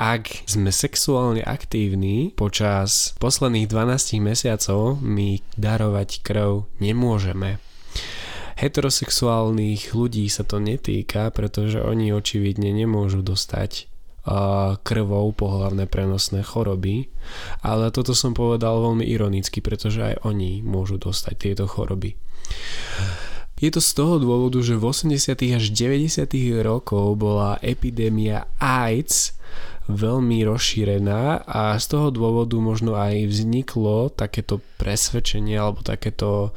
ak 0.00 0.48
sme 0.48 0.72
sexuálne 0.72 1.44
aktívni 1.44 2.32
počas 2.32 3.12
posledných 3.20 3.68
12 3.68 4.22
mesiacov, 4.24 4.96
my 5.04 5.44
darovať 5.60 6.24
krv 6.24 6.64
nemôžeme. 6.80 7.60
Heterosexuálnych 8.56 9.90
ľudí 9.90 10.24
sa 10.30 10.46
to 10.46 10.62
netýka, 10.62 11.28
pretože 11.34 11.82
oni 11.82 12.14
očividne 12.14 12.70
nemôžu 12.72 13.20
dostať 13.20 13.91
krvou 14.86 15.34
pohlavné 15.34 15.90
prenosné 15.90 16.46
choroby, 16.46 17.10
ale 17.62 17.90
toto 17.90 18.14
som 18.14 18.38
povedal 18.38 18.78
veľmi 18.78 19.02
ironicky, 19.02 19.58
pretože 19.58 19.98
aj 19.98 20.14
oni 20.22 20.62
môžu 20.62 20.98
dostať 20.98 21.34
tieto 21.34 21.64
choroby. 21.66 22.14
Je 23.62 23.70
to 23.70 23.78
z 23.78 23.94
toho 23.94 24.18
dôvodu, 24.18 24.58
že 24.58 24.74
v 24.74 24.90
80. 24.90 25.38
až 25.54 25.64
90. 25.70 26.26
rokov 26.66 27.14
bola 27.14 27.62
epidémia 27.62 28.50
AIDS 28.58 29.38
veľmi 29.90 30.46
rozšírená 30.46 31.42
a 31.42 31.74
z 31.74 31.86
toho 31.90 32.14
dôvodu 32.14 32.54
možno 32.62 32.94
aj 32.94 33.26
vzniklo 33.26 34.14
takéto 34.14 34.62
presvedčenie 34.78 35.58
alebo 35.58 35.82
takéto 35.82 36.54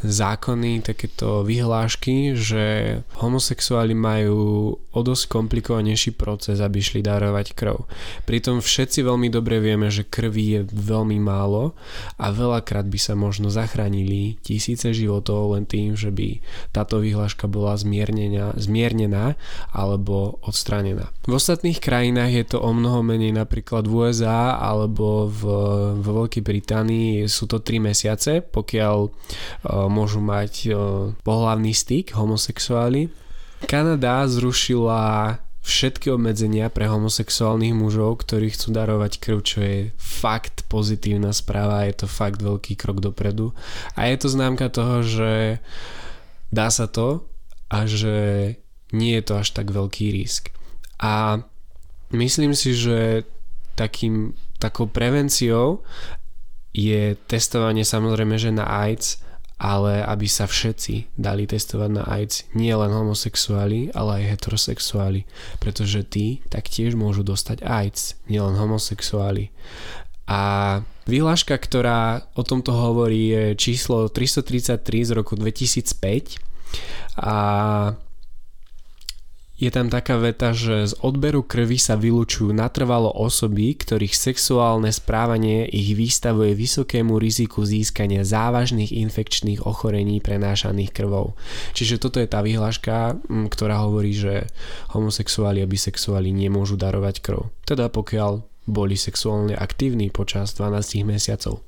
zákony, 0.00 0.80
takéto 0.80 1.44
vyhlášky, 1.44 2.32
že 2.32 2.96
homosexuáli 3.20 3.92
majú 3.92 4.72
o 4.76 5.00
dosť 5.04 5.24
komplikovanejší 5.28 6.16
proces, 6.16 6.64
aby 6.64 6.80
šli 6.80 7.04
darovať 7.04 7.52
krv. 7.52 7.84
Pritom 8.24 8.64
všetci 8.64 9.04
veľmi 9.04 9.28
dobre 9.28 9.60
vieme, 9.60 9.92
že 9.92 10.08
krvi 10.08 10.44
je 10.56 10.60
veľmi 10.72 11.20
málo 11.20 11.76
a 12.16 12.32
veľakrát 12.32 12.88
by 12.88 12.98
sa 12.98 13.12
možno 13.12 13.52
zachránili 13.52 14.40
tisíce 14.40 14.96
životov 14.96 15.54
len 15.54 15.68
tým, 15.68 15.92
že 15.92 16.08
by 16.08 16.40
táto 16.72 17.04
vyhláška 17.04 17.44
bola 17.52 17.76
zmiernená, 17.76 19.36
alebo 19.72 20.40
odstranená. 20.40 21.12
V 21.28 21.36
ostatných 21.36 21.78
krajinách 21.78 22.31
je 22.32 22.44
to 22.56 22.58
o 22.64 22.70
mnoho 22.72 23.04
menej 23.04 23.36
napríklad 23.36 23.84
v 23.84 24.08
USA 24.08 24.56
alebo 24.56 25.28
v, 25.28 25.42
v 26.00 26.06
Veľkej 26.06 26.42
Británii 26.42 27.28
sú 27.28 27.44
to 27.44 27.60
3 27.60 27.92
mesiace, 27.92 28.40
pokiaľ 28.40 28.96
uh, 29.04 29.12
môžu 29.92 30.24
mať 30.24 30.52
uh, 30.68 30.76
pohlavný 31.20 31.76
styk 31.76 32.16
homosexuáli. 32.16 33.12
Kanada 33.68 34.24
zrušila 34.26 35.38
všetky 35.62 36.10
obmedzenia 36.10 36.66
pre 36.74 36.90
homosexuálnych 36.90 37.70
mužov, 37.70 38.26
ktorí 38.26 38.50
chcú 38.50 38.74
darovať 38.74 39.12
krv, 39.22 39.38
čo 39.46 39.58
je 39.62 39.78
fakt 39.94 40.66
pozitívna 40.66 41.30
správa, 41.30 41.86
je 41.86 42.02
to 42.02 42.06
fakt 42.10 42.42
veľký 42.42 42.74
krok 42.74 42.98
dopredu. 42.98 43.54
A 43.94 44.10
je 44.10 44.16
to 44.18 44.26
známka 44.26 44.66
toho, 44.74 45.06
že 45.06 45.62
dá 46.50 46.66
sa 46.68 46.90
to 46.90 47.22
a 47.70 47.86
že 47.86 48.58
nie 48.90 49.14
je 49.16 49.24
to 49.24 49.34
až 49.38 49.54
tak 49.54 49.70
veľký 49.70 50.12
risk. 50.12 50.50
A 50.98 51.46
Myslím 52.12 52.52
si, 52.52 52.76
že 52.76 53.24
takým, 53.74 54.36
takou 54.60 54.84
prevenciou 54.84 55.80
je 56.76 57.16
testovanie 57.28 57.84
samozrejme, 57.84 58.36
že 58.36 58.52
na 58.52 58.64
AIDS, 58.68 59.20
ale 59.62 60.02
aby 60.02 60.26
sa 60.26 60.50
všetci 60.50 61.14
dali 61.14 61.46
testovať 61.46 61.90
na 61.92 62.02
AIDS, 62.04 62.44
nie 62.58 62.74
len 62.74 62.90
homosexuáli, 62.90 63.94
ale 63.94 64.24
aj 64.24 64.36
heterosexuáli, 64.36 65.22
pretože 65.62 66.02
tí 66.08 66.42
taktiež 66.50 66.98
môžu 66.98 67.22
dostať 67.22 67.62
AIDS, 67.62 68.18
nielen 68.26 68.58
homosexuáli. 68.58 69.54
A 70.26 70.80
vyhláška, 71.06 71.54
ktorá 71.54 72.26
o 72.34 72.42
tomto 72.42 72.74
hovorí, 72.74 73.30
je 73.30 73.44
číslo 73.54 74.10
333 74.10 74.82
z 74.82 75.10
roku 75.14 75.38
2005 75.38 76.42
a 77.22 77.36
je 79.62 79.70
tam 79.70 79.86
taká 79.86 80.18
veta, 80.18 80.50
že 80.50 80.90
z 80.90 80.94
odberu 81.06 81.46
krvi 81.46 81.78
sa 81.78 81.94
vylúčujú 81.94 82.50
natrvalo 82.50 83.14
osoby, 83.14 83.78
ktorých 83.78 84.10
sexuálne 84.10 84.90
správanie 84.90 85.70
ich 85.70 85.94
vystavuje 85.94 86.58
vysokému 86.58 87.14
riziku 87.14 87.62
získania 87.62 88.26
závažných 88.26 88.90
infekčných 88.90 89.62
ochorení 89.62 90.18
prenášaných 90.18 90.90
krvou. 90.90 91.38
Čiže 91.78 92.02
toto 92.02 92.18
je 92.18 92.26
tá 92.26 92.42
vyhláška, 92.42 93.22
ktorá 93.30 93.86
hovorí, 93.86 94.10
že 94.10 94.50
homosexuáli 94.98 95.62
a 95.62 95.70
bisexuáli 95.70 96.34
nemôžu 96.34 96.74
darovať 96.74 97.22
krv. 97.22 97.46
Teda 97.62 97.86
pokiaľ 97.86 98.42
boli 98.66 98.98
sexuálne 98.98 99.54
aktívni 99.54 100.10
počas 100.10 100.58
12 100.58 101.06
mesiacov. 101.06 101.62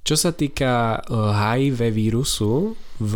Čo 0.00 0.14
sa 0.16 0.30
týka 0.32 1.04
HIV 1.10 1.92
vírusu, 1.92 2.74
v 3.00 3.14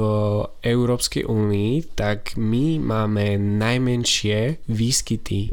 Európskej 0.64 1.28
únii, 1.28 1.92
tak 1.92 2.40
my 2.40 2.80
máme 2.80 3.36
najmenšie 3.36 4.64
výskyty 4.64 5.52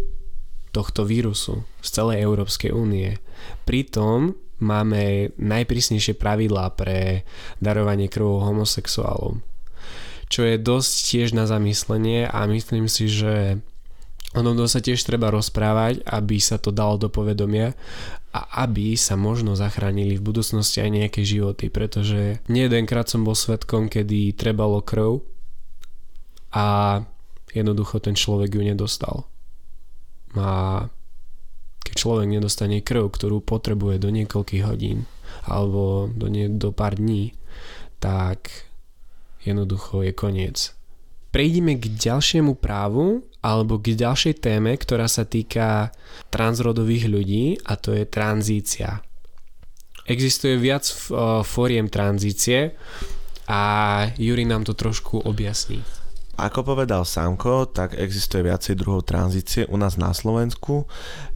tohto 0.72 1.04
vírusu 1.04 1.68
z 1.84 1.88
celej 1.92 2.24
Európskej 2.24 2.72
únie. 2.72 3.20
Pritom 3.68 4.32
máme 4.64 5.36
najprísnejšie 5.36 6.16
pravidlá 6.16 6.72
pre 6.80 7.28
darovanie 7.60 8.08
krvou 8.08 8.40
homosexuálom. 8.40 9.44
Čo 10.32 10.48
je 10.48 10.56
dosť 10.56 10.92
tiež 11.12 11.30
na 11.36 11.44
zamyslenie 11.44 12.24
a 12.24 12.48
myslím 12.48 12.88
si, 12.88 13.12
že 13.12 13.60
o 14.32 14.40
tom 14.40 14.56
sa 14.64 14.80
tiež 14.80 15.04
treba 15.04 15.28
rozprávať, 15.28 16.08
aby 16.08 16.40
sa 16.40 16.56
to 16.56 16.72
dalo 16.72 16.96
do 16.96 17.12
povedomia 17.12 17.76
a 18.32 18.64
aby 18.64 18.96
sa 18.96 19.20
možno 19.20 19.60
zachránili 19.60 20.16
v 20.16 20.24
budúcnosti 20.24 20.80
aj 20.80 20.92
nejaké 20.92 21.22
životy, 21.28 21.68
pretože 21.68 22.40
nie 22.48 22.68
jedenkrát 22.68 23.12
som 23.12 23.28
bol 23.28 23.36
svetkom, 23.36 23.92
kedy 23.92 24.32
trebalo 24.40 24.80
krv 24.80 25.20
a 26.56 27.00
jednoducho 27.52 28.00
ten 28.00 28.16
človek 28.16 28.56
ju 28.56 28.64
nedostal. 28.64 29.28
A 30.40 30.88
keď 31.84 31.94
človek 32.00 32.28
nedostane 32.32 32.80
krv, 32.80 33.12
ktorú 33.12 33.44
potrebuje 33.44 34.00
do 34.00 34.10
niekoľkých 34.16 34.64
hodín 34.64 35.04
alebo 35.44 36.08
do, 36.08 36.32
nie, 36.32 36.48
do 36.48 36.72
pár 36.72 36.96
dní, 36.96 37.36
tak 38.00 38.48
jednoducho 39.44 40.08
je 40.08 40.12
koniec 40.16 40.58
prejdime 41.32 41.80
k 41.80 41.88
ďalšiemu 41.88 42.60
právu 42.60 43.24
alebo 43.42 43.80
k 43.80 43.98
ďalšej 43.98 44.44
téme, 44.44 44.76
ktorá 44.78 45.08
sa 45.08 45.26
týka 45.26 45.96
transrodových 46.30 47.10
ľudí 47.10 47.46
a 47.66 47.80
to 47.80 47.96
je 47.96 48.06
tranzícia. 48.06 49.02
Existuje 50.06 50.60
viac 50.60 50.84
fóriem 51.48 51.88
tranzície 51.88 52.76
a 53.48 53.62
Juri 54.20 54.44
nám 54.46 54.68
to 54.68 54.76
trošku 54.76 55.24
objasní. 55.24 56.01
Ako 56.42 56.66
povedal 56.66 57.06
Samko, 57.06 57.70
tak 57.70 57.94
existuje 57.94 58.50
viacej 58.50 58.74
druhov 58.74 59.06
tranzície. 59.06 59.70
U 59.70 59.78
nás 59.78 59.94
na 59.94 60.10
Slovensku 60.10 60.90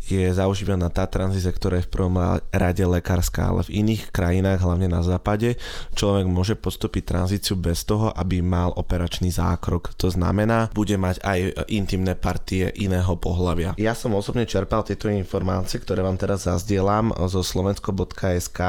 je 0.05 0.33
zaužívaná 0.33 0.89
tá 0.89 1.05
tranzícia, 1.05 1.49
ktorá 1.53 1.81
je 1.81 1.85
v 1.85 1.93
prvom 1.93 2.17
rade 2.53 2.81
lekárska, 2.81 3.53
ale 3.53 3.65
v 3.65 3.85
iných 3.85 4.09
krajinách, 4.09 4.65
hlavne 4.65 4.89
na 4.89 5.01
západe, 5.05 5.61
človek 5.93 6.25
môže 6.25 6.53
postúpiť 6.57 7.05
tranzíciu 7.05 7.57
bez 7.57 7.85
toho, 7.85 8.09
aby 8.13 8.41
mal 8.41 8.73
operačný 8.73 9.29
zákrok. 9.33 9.93
To 10.01 10.09
znamená, 10.09 10.73
bude 10.73 10.97
mať 10.97 11.21
aj 11.21 11.69
intimné 11.69 12.17
partie 12.17 12.69
iného 12.73 13.13
pohľavia. 13.17 13.77
Ja 13.77 13.93
som 13.93 14.13
osobne 14.17 14.49
čerpal 14.49 14.85
tieto 14.85 15.09
informácie, 15.09 15.81
ktoré 15.81 16.01
vám 16.01 16.17
teraz 16.17 16.49
zazdielam 16.49 17.13
zo 17.29 17.45
slovensko.sk. 17.45 18.59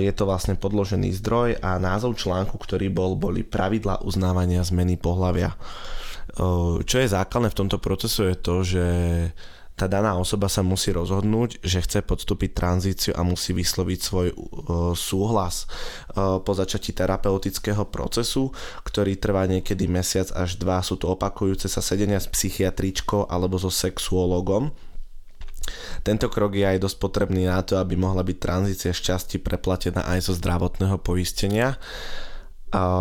Je 0.00 0.12
to 0.12 0.24
vlastne 0.24 0.56
podložený 0.56 1.12
zdroj 1.16 1.60
a 1.60 1.76
názov 1.76 2.16
článku, 2.16 2.56
ktorý 2.60 2.88
bol, 2.88 3.16
boli 3.16 3.44
pravidla 3.44 4.04
uznávania 4.04 4.64
zmeny 4.64 4.96
pohľavia. 4.96 5.25
Čo 6.84 6.96
je 7.00 7.08
základné 7.08 7.48
v 7.48 7.58
tomto 7.64 7.80
procesu 7.80 8.28
je 8.28 8.36
to, 8.36 8.56
že 8.60 8.86
tá 9.76 9.84
daná 9.84 10.16
osoba 10.16 10.48
sa 10.48 10.64
musí 10.64 10.88
rozhodnúť, 10.88 11.60
že 11.60 11.84
chce 11.84 12.00
podstúpiť 12.00 12.56
tranzíciu 12.56 13.12
a 13.12 13.20
musí 13.20 13.52
vysloviť 13.52 13.98
svoj 14.00 14.28
uh, 14.32 14.40
súhlas 14.96 15.68
uh, 16.16 16.40
po 16.40 16.56
začatí 16.56 16.96
terapeutického 16.96 17.84
procesu, 17.84 18.56
ktorý 18.88 19.20
trvá 19.20 19.44
niekedy 19.44 19.84
mesiac 19.84 20.32
až 20.32 20.56
dva. 20.56 20.80
Sú 20.80 20.96
to 20.96 21.12
opakujúce 21.12 21.68
sa 21.68 21.84
sedenia 21.84 22.16
s 22.16 22.24
psychiatričkou 22.24 23.28
alebo 23.28 23.60
so 23.60 23.68
sexuologom. 23.68 24.72
Tento 26.00 26.32
krok 26.32 26.56
je 26.56 26.64
aj 26.64 26.80
dosť 26.80 26.96
potrebný 26.96 27.44
na 27.44 27.60
to, 27.60 27.76
aby 27.76 28.00
mohla 28.00 28.24
byť 28.24 28.38
tranzícia 28.40 28.96
šťastí 28.96 29.44
preplatená 29.44 30.08
aj 30.08 30.30
zo 30.30 30.32
zdravotného 30.32 30.96
poistenia. 31.04 31.76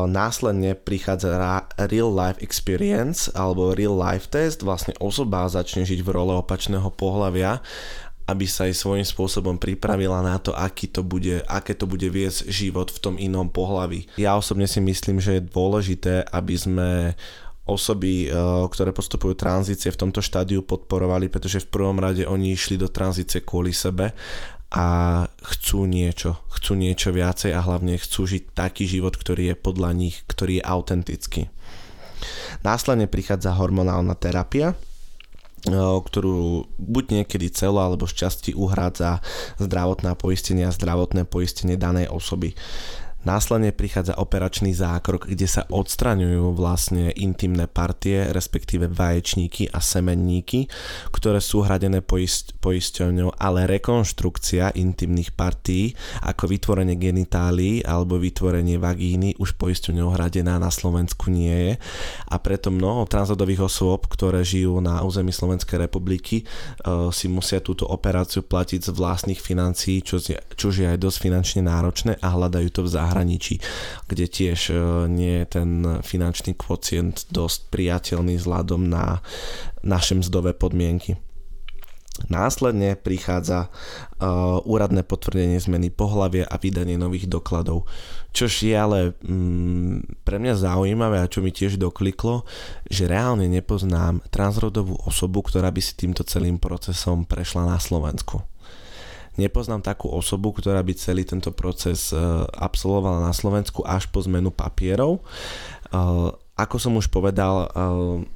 Následne 0.08 0.78
prichádza 0.78 1.66
real 1.90 2.14
life 2.14 2.40
experience 2.40 3.28
alebo 3.34 3.74
real 3.74 3.98
life 3.98 4.30
test, 4.30 4.62
vlastne 4.62 4.94
osoba 5.02 5.50
začne 5.50 5.84
žiť 5.84 6.06
v 6.06 6.10
role 6.14 6.34
opačného 6.38 6.88
pohľavia 6.94 7.60
aby 8.26 8.46
sa 8.50 8.66
aj 8.66 8.74
svojím 8.74 9.06
spôsobom 9.06 9.62
pripravila 9.62 10.26
na 10.26 10.42
to, 10.42 10.50
aký 10.50 10.90
to 10.90 11.06
bude, 11.06 11.46
aké 11.46 11.78
to 11.78 11.86
bude 11.86 12.10
viesť 12.10 12.50
život 12.50 12.90
v 12.90 12.98
tom 12.98 13.16
inom 13.22 13.54
pohlaví. 13.54 14.10
Ja 14.18 14.34
osobne 14.34 14.66
si 14.66 14.82
myslím, 14.82 15.22
že 15.22 15.38
je 15.38 15.46
dôležité, 15.46 16.26
aby 16.34 16.56
sme 16.58 16.90
osoby, 17.66 18.30
eh, 18.30 18.34
ktoré 18.70 18.94
postupujú 18.94 19.34
tranzície 19.34 19.90
v 19.90 20.00
tomto 20.06 20.22
štádiu 20.22 20.62
podporovali, 20.62 21.30
pretože 21.30 21.66
v 21.66 21.70
prvom 21.70 21.98
rade 21.98 22.26
oni 22.26 22.54
išli 22.54 22.78
do 22.78 22.90
tranzície 22.90 23.42
kvôli 23.42 23.74
sebe 23.74 24.14
a 24.76 24.88
chcú 25.40 25.88
niečo, 25.88 26.36
chcú 26.52 26.76
niečo 26.76 27.16
viacej 27.16 27.56
a 27.56 27.64
hlavne 27.64 27.96
chcú 27.96 28.28
žiť 28.28 28.52
taký 28.52 28.84
život, 28.84 29.16
ktorý 29.16 29.52
je 29.52 29.56
podľa 29.56 29.96
nich, 29.96 30.20
ktorý 30.28 30.60
je 30.60 30.68
autentický. 30.68 31.42
Následne 32.60 33.08
prichádza 33.08 33.56
hormonálna 33.56 34.20
terapia, 34.20 34.76
ktorú 35.66 36.68
buď 36.76 37.24
niekedy 37.24 37.50
celo 37.50 37.82
alebo 37.82 38.06
šťastí 38.06 38.54
uhrádza 38.54 39.24
zdravotná 39.58 40.14
poistenie 40.14 40.68
a 40.68 40.76
zdravotné 40.76 41.26
poistenie 41.26 41.80
danej 41.80 42.12
osoby. 42.12 42.54
Následne 43.26 43.74
prichádza 43.74 44.22
operačný 44.22 44.78
zákrok, 44.78 45.26
kde 45.26 45.50
sa 45.50 45.66
odstraňujú 45.66 46.54
vlastne 46.54 47.10
intimné 47.18 47.66
partie, 47.66 48.22
respektíve 48.30 48.86
vaječníky 48.86 49.66
a 49.74 49.82
semenníky, 49.82 50.70
ktoré 51.10 51.42
sú 51.42 51.66
hradené 51.66 52.06
poist- 52.06 52.54
poisťovňou, 52.62 53.42
ale 53.42 53.66
rekonštrukcia 53.66 54.78
intimných 54.78 55.34
partí 55.34 55.98
ako 56.22 56.54
vytvorenie 56.54 56.94
genitálií 57.02 57.82
alebo 57.82 58.22
vytvorenie 58.22 58.78
vagíny 58.78 59.42
už 59.42 59.58
poisťovňou 59.58 60.14
hradená 60.14 60.62
na 60.62 60.70
Slovensku 60.70 61.34
nie 61.34 61.74
je. 61.74 61.74
A 62.30 62.38
preto 62.38 62.70
mnoho 62.70 63.10
transrodových 63.10 63.66
osôb, 63.66 64.06
ktoré 64.06 64.46
žijú 64.46 64.78
na 64.86 65.02
území 65.02 65.34
Slovenskej 65.34 65.90
republiky, 65.90 66.46
e, 66.46 67.10
si 67.10 67.26
musia 67.26 67.58
túto 67.58 67.90
operáciu 67.90 68.46
platiť 68.46 68.86
z 68.86 68.90
vlastných 68.94 69.42
financií, 69.42 70.06
čo 70.06 70.22
čo 70.54 70.70
je 70.70 70.86
aj 70.86 71.02
dosť 71.02 71.18
finančne 71.26 71.62
náročné 71.66 72.22
a 72.22 72.28
hľadajú 72.30 72.70
to 72.70 72.82
v 72.86 72.94
zahraničí 72.94 73.15
zahraničí, 73.16 73.64
kde 74.12 74.26
tiež 74.28 74.60
e, 74.70 74.74
nie 75.08 75.40
je 75.40 75.46
ten 75.48 75.70
finančný 76.04 76.60
kvocient 76.60 77.32
dosť 77.32 77.72
priateľný 77.72 78.36
vzhľadom 78.36 78.92
na 78.92 79.24
naše 79.88 80.20
mzdové 80.20 80.52
podmienky. 80.52 81.16
Následne 82.32 82.96
prichádza 82.96 83.68
uh, 83.68 84.64
úradné 84.64 85.04
potvrdenie 85.04 85.60
zmeny 85.60 85.92
pohlavia 85.92 86.48
a 86.48 86.56
vydanie 86.56 86.96
nových 86.96 87.28
dokladov. 87.28 87.84
Čož 88.32 88.64
je 88.64 88.72
ale 88.72 89.00
mm, 89.20 90.24
pre 90.24 90.40
mňa 90.40 90.56
zaujímavé 90.56 91.20
a 91.20 91.28
čo 91.28 91.44
mi 91.44 91.52
tiež 91.52 91.76
dokliklo, 91.76 92.48
že 92.88 93.12
reálne 93.12 93.52
nepoznám 93.52 94.24
transrodovú 94.32 94.96
osobu, 95.04 95.44
ktorá 95.44 95.68
by 95.76 95.82
si 95.84 95.92
týmto 96.00 96.24
celým 96.24 96.56
procesom 96.56 97.28
prešla 97.28 97.68
na 97.68 97.84
Slovensku. 97.84 98.48
Nepoznám 99.36 99.84
takú 99.84 100.08
osobu, 100.08 100.56
ktorá 100.56 100.80
by 100.80 100.94
celý 100.96 101.28
tento 101.28 101.52
proces 101.52 102.16
e, 102.16 102.20
absolvovala 102.56 103.28
na 103.28 103.34
Slovensku 103.36 103.84
až 103.84 104.08
po 104.08 104.24
zmenu 104.24 104.52
papierov. 104.52 105.20
Ako 106.56 106.80
som 106.80 106.96
už 106.96 107.12
povedal 107.12 107.68
e, 107.68 107.78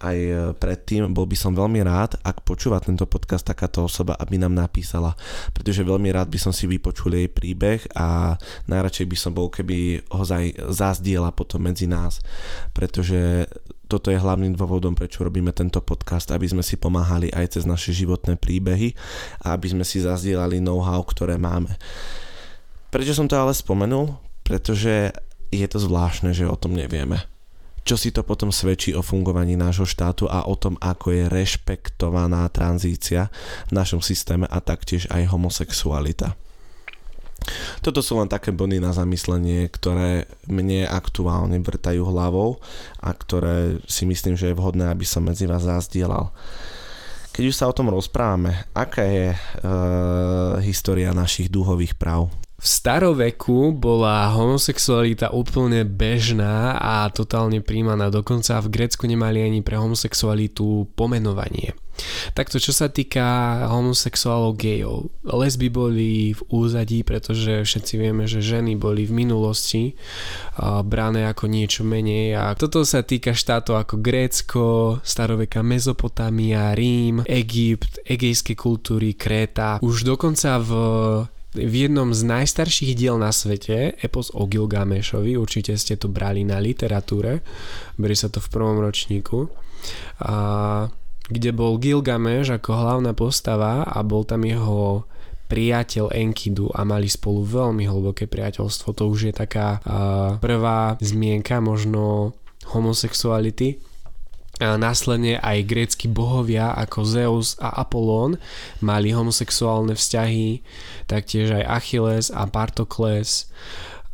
aj 0.04 0.18
predtým, 0.60 1.08
bol 1.16 1.24
by 1.24 1.40
som 1.40 1.56
veľmi 1.56 1.80
rád, 1.88 2.20
ak 2.20 2.44
počúva 2.44 2.84
tento 2.84 3.08
podcast 3.08 3.48
takáto 3.48 3.88
osoba, 3.88 4.20
aby 4.20 4.36
nám 4.36 4.52
napísala, 4.60 5.16
pretože 5.56 5.88
veľmi 5.88 6.12
rád 6.12 6.28
by 6.28 6.36
som 6.36 6.52
si 6.52 6.68
vypočul 6.68 7.16
jej 7.16 7.32
príbeh 7.32 7.80
a 7.96 8.36
najradšej 8.68 9.08
by 9.08 9.18
som 9.18 9.32
bol, 9.32 9.48
keby 9.48 10.04
ho 10.12 10.24
zazdiela 10.68 11.32
potom 11.32 11.64
medzi 11.64 11.88
nás, 11.88 12.20
pretože 12.76 13.48
toto 13.88 14.12
je 14.12 14.20
hlavným 14.20 14.52
dôvodom, 14.52 15.00
prečo 15.00 15.24
robíme 15.24 15.56
tento 15.56 15.80
podcast, 15.80 16.30
aby 16.36 16.46
sme 16.46 16.62
si 16.62 16.76
pomáhali 16.76 17.32
aj 17.32 17.56
cez 17.56 17.64
naše 17.64 17.96
životné 17.96 18.36
príbehy 18.36 18.94
a 19.48 19.56
aby 19.56 19.72
sme 19.72 19.88
si 19.88 20.04
zazdielali 20.04 20.60
know-how, 20.60 21.02
ktoré 21.08 21.40
máme. 21.40 21.72
Prečo 22.92 23.16
som 23.16 23.32
to 23.32 23.40
ale 23.40 23.56
spomenul? 23.56 24.12
Pretože 24.44 25.16
je 25.50 25.68
to 25.72 25.80
zvláštne, 25.82 26.36
že 26.36 26.46
o 26.46 26.60
tom 26.60 26.76
nevieme. 26.76 27.39
Čo 27.84 27.96
si 27.96 28.10
to 28.14 28.22
potom 28.22 28.54
svedčí 28.54 28.94
o 28.94 29.02
fungovaní 29.02 29.56
nášho 29.56 29.88
štátu 29.88 30.30
a 30.30 30.46
o 30.46 30.56
tom, 30.56 30.76
ako 30.80 31.16
je 31.16 31.24
rešpektovaná 31.32 32.46
tranzícia 32.52 33.34
v 33.70 33.72
našom 33.78 34.04
systéme 34.04 34.46
a 34.48 34.60
taktiež 34.62 35.10
aj 35.10 35.30
homosexualita. 35.32 36.38
Toto 37.80 38.04
sú 38.04 38.20
len 38.20 38.28
také 38.28 38.52
body 38.52 38.84
na 38.84 38.92
zamyslenie, 38.92 39.72
ktoré 39.72 40.28
mne 40.46 40.86
aktuálne 40.86 41.58
vrtajú 41.64 42.04
hlavou 42.04 42.60
a 43.00 43.10
ktoré 43.16 43.80
si 43.88 44.04
myslím, 44.04 44.36
že 44.36 44.52
je 44.52 44.58
vhodné, 44.60 44.92
aby 44.92 45.08
som 45.08 45.24
medzi 45.24 45.48
vás 45.48 45.64
zazdielal. 45.66 46.36
Keď 47.32 47.44
už 47.48 47.56
sa 47.56 47.72
o 47.72 47.76
tom 47.76 47.88
rozprávame, 47.88 48.68
aká 48.76 49.08
je 49.08 49.28
e, 49.32 49.38
história 50.68 51.16
našich 51.16 51.48
dúhových 51.48 51.96
práv? 51.96 52.28
V 52.60 52.68
staroveku 52.68 53.72
bola 53.72 54.36
homosexualita 54.36 55.32
úplne 55.32 55.88
bežná 55.88 56.76
a 56.76 57.08
totálne 57.08 57.64
príjmaná. 57.64 58.12
Dokonca 58.12 58.60
v 58.60 58.68
Grécku 58.68 59.08
nemali 59.08 59.48
ani 59.48 59.64
pre 59.64 59.80
homosexualitu 59.80 60.92
pomenovanie. 60.92 61.72
Takto 62.32 62.64
čo 62.64 62.72
sa 62.72 62.88
týka 62.88 63.24
homosexuálov 63.68 64.56
gejov. 64.56 65.12
Lesby 65.24 65.68
boli 65.68 66.32
v 66.32 66.42
úzadí, 66.48 67.04
pretože 67.04 67.64
všetci 67.68 67.94
vieme, 68.00 68.24
že 68.24 68.40
ženy 68.40 68.80
boli 68.80 69.04
v 69.04 69.24
minulosti 69.24 70.00
brané 70.60 71.28
ako 71.28 71.52
niečo 71.52 71.84
menej 71.84 72.40
a 72.40 72.56
toto 72.56 72.88
sa 72.88 73.04
týka 73.04 73.36
štátov 73.36 73.84
ako 73.84 73.96
Grécko, 74.00 74.66
staroveka 75.04 75.60
Mezopotámia, 75.60 76.72
Rím, 76.72 77.24
Egypt, 77.28 78.00
egejské 78.08 78.56
kultúry, 78.56 79.16
Kréta. 79.16 79.84
Už 79.84 80.08
dokonca 80.08 80.56
v 80.60 80.72
v 81.58 81.90
jednom 81.90 82.14
z 82.14 82.22
najstarších 82.30 82.94
diel 82.94 83.18
na 83.18 83.34
svete, 83.34 83.98
epos 83.98 84.30
o 84.38 84.46
Gilgamešovi, 84.46 85.34
určite 85.34 85.74
ste 85.82 85.98
to 85.98 86.06
brali 86.06 86.46
na 86.46 86.62
literatúre, 86.62 87.42
berie 87.98 88.18
sa 88.18 88.30
to 88.30 88.38
v 88.38 88.52
prvom 88.54 88.78
ročníku, 88.78 89.50
a, 90.22 90.86
kde 91.26 91.50
bol 91.50 91.82
Gilgameš 91.82 92.54
ako 92.54 92.70
hlavná 92.70 93.18
postava 93.18 93.82
a 93.82 93.98
bol 94.06 94.30
tam 94.30 94.46
jeho 94.46 95.10
priateľ 95.50 96.14
Enkidu 96.14 96.70
a 96.70 96.86
mali 96.86 97.10
spolu 97.10 97.42
veľmi 97.42 97.90
hlboké 97.90 98.30
priateľstvo. 98.30 98.94
To 98.94 99.10
už 99.10 99.20
je 99.30 99.34
taká 99.34 99.82
a, 99.82 100.38
prvá 100.38 101.02
zmienka 101.02 101.58
možno 101.58 102.38
homosexuality 102.70 103.82
následne 104.60 105.40
aj 105.40 105.58
grécky 105.64 106.12
bohovia 106.12 106.76
ako 106.76 107.00
Zeus 107.08 107.56
a 107.64 107.80
Apollón 107.80 108.36
mali 108.84 109.16
homosexuálne 109.16 109.96
vzťahy, 109.96 110.60
taktiež 111.08 111.56
aj 111.56 111.64
Achilles 111.64 112.28
a 112.28 112.44
Partokles 112.44 113.48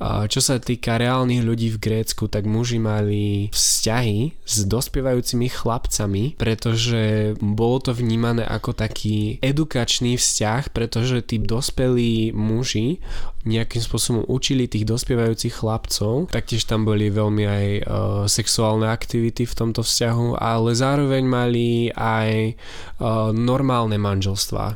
Čo 0.03 0.43
sa 0.43 0.59
týka 0.59 0.99
reálnych 0.99 1.39
ľudí 1.39 1.71
v 1.71 1.79
Grécku, 1.79 2.27
tak 2.27 2.43
muži 2.43 2.83
mali 2.83 3.47
vzťahy 3.55 4.43
s 4.43 4.67
dospievajúcimi 4.67 5.47
chlapcami, 5.47 6.35
pretože 6.35 7.31
bolo 7.39 7.79
to 7.79 7.95
vnímané 7.95 8.43
ako 8.43 8.75
taký 8.75 9.39
edukačný 9.39 10.19
vzťah, 10.19 10.75
pretože 10.75 11.23
tí 11.23 11.39
dospelí 11.39 12.35
muži 12.35 12.99
nejakým 13.47 13.79
spôsobom 13.79 14.27
učili 14.27 14.67
tých 14.67 14.83
dospievajúcich 14.83 15.63
chlapcov. 15.63 16.27
Taktiež 16.27 16.67
tam 16.67 16.83
boli 16.83 17.07
veľmi 17.07 17.43
aj 17.47 17.65
uh, 17.67 17.83
sexuálne 18.27 18.91
aktivity 18.91 19.47
v 19.47 19.55
tomto 19.55 19.79
vzťahu, 19.79 20.35
ale 20.35 20.75
zároveň 20.75 21.23
mali 21.23 21.87
aj 21.95 22.51
uh, 22.99 23.31
normálne 23.31 23.95
manželstva. 23.95 24.75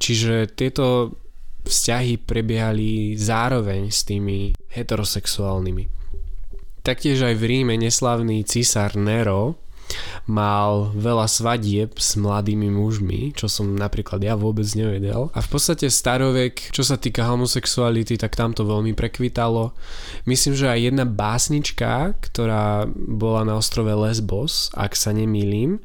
Čiže 0.00 0.48
tieto 0.56 1.12
vzťahy 1.66 2.22
prebiehali 2.22 3.18
zároveň 3.18 3.90
s 3.90 4.06
tými 4.06 4.54
heterosexuálnymi. 4.70 5.84
Taktiež 6.86 7.26
aj 7.26 7.34
v 7.34 7.44
Ríme 7.50 7.74
neslavný 7.74 8.46
císar 8.46 8.94
Nero 8.94 9.58
mal 10.26 10.90
veľa 10.94 11.30
svadieb 11.30 11.94
s 11.96 12.18
mladými 12.18 12.70
mužmi, 12.72 13.32
čo 13.34 13.46
som 13.46 13.78
napríklad 13.78 14.22
ja 14.22 14.34
vôbec 14.34 14.66
nevedel. 14.74 15.30
A 15.32 15.40
v 15.42 15.48
podstate 15.48 15.86
starovek, 15.90 16.74
čo 16.74 16.82
sa 16.82 16.98
týka 16.98 17.26
homosexuality, 17.26 18.18
tak 18.18 18.34
tam 18.34 18.52
to 18.52 18.66
veľmi 18.66 18.92
prekvitalo. 18.92 19.74
Myslím, 20.26 20.54
že 20.58 20.70
aj 20.70 20.80
jedna 20.92 21.04
básnička, 21.06 22.18
ktorá 22.20 22.90
bola 22.94 23.46
na 23.46 23.54
ostrove 23.58 23.90
Lesbos, 23.90 24.74
ak 24.74 24.98
sa 24.98 25.14
nemýlim, 25.14 25.78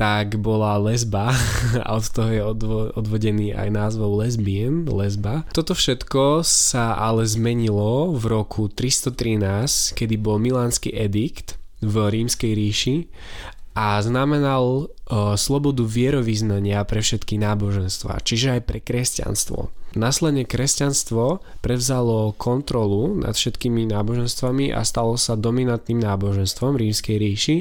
tak 0.00 0.40
bola 0.40 0.80
lesba 0.80 1.28
a 1.84 1.88
od 1.92 2.06
toho 2.08 2.30
je 2.32 2.40
odvo- 2.40 2.88
odvodený 2.96 3.52
aj 3.52 3.68
názvov 3.68 4.24
lesbien, 4.24 4.88
lesba. 4.88 5.44
Toto 5.52 5.76
všetko 5.76 6.40
sa 6.40 6.96
ale 6.96 7.28
zmenilo 7.28 8.16
v 8.16 8.24
roku 8.32 8.72
313, 8.72 9.92
kedy 9.92 10.16
bol 10.16 10.40
Milánsky 10.40 10.88
edikt 10.96 11.59
v 11.80 11.94
rímskej 11.96 12.52
ríši 12.52 12.96
a 13.76 14.02
znamenal 14.02 14.86
uh, 14.86 15.38
slobodu 15.38 15.86
vierovýznania 15.86 16.82
pre 16.84 17.00
všetky 17.00 17.38
náboženstva, 17.38 18.20
čiže 18.20 18.58
aj 18.58 18.62
pre 18.66 18.78
kresťanstvo. 18.82 19.70
Následne 19.98 20.46
kresťanstvo 20.46 21.42
prevzalo 21.64 22.30
kontrolu 22.38 23.18
nad 23.18 23.34
všetkými 23.34 23.90
náboženstvami 23.90 24.70
a 24.70 24.86
stalo 24.86 25.18
sa 25.18 25.34
dominantným 25.34 25.98
náboženstvom 25.98 26.78
rímskej 26.78 27.16
ríši 27.18 27.58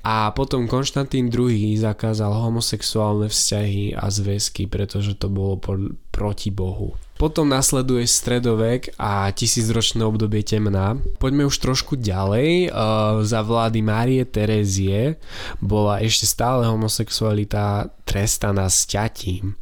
a 0.00 0.32
potom 0.32 0.64
Konštantín 0.64 1.28
II 1.28 1.76
zakázal 1.76 2.32
homosexuálne 2.32 3.28
vzťahy 3.28 3.96
a 3.96 4.08
zväzky, 4.08 4.64
pretože 4.64 5.16
to 5.16 5.28
bolo 5.28 5.60
proti 6.08 6.48
Bohu. 6.48 6.96
Potom 7.20 7.52
nasleduje 7.52 8.08
stredovek 8.08 8.96
a 8.96 9.28
tisícročné 9.28 10.00
obdobie 10.08 10.40
temná. 10.40 10.96
Poďme 11.20 11.44
už 11.44 11.60
trošku 11.60 12.00
ďalej. 12.00 12.72
Za 13.28 13.40
vlády 13.44 13.84
Márie 13.84 14.24
Terézie 14.24 15.20
bola 15.60 16.00
ešte 16.00 16.24
stále 16.24 16.64
homosexualita 16.64 17.92
trestaná 18.08 18.72
sťatím. 18.72 19.52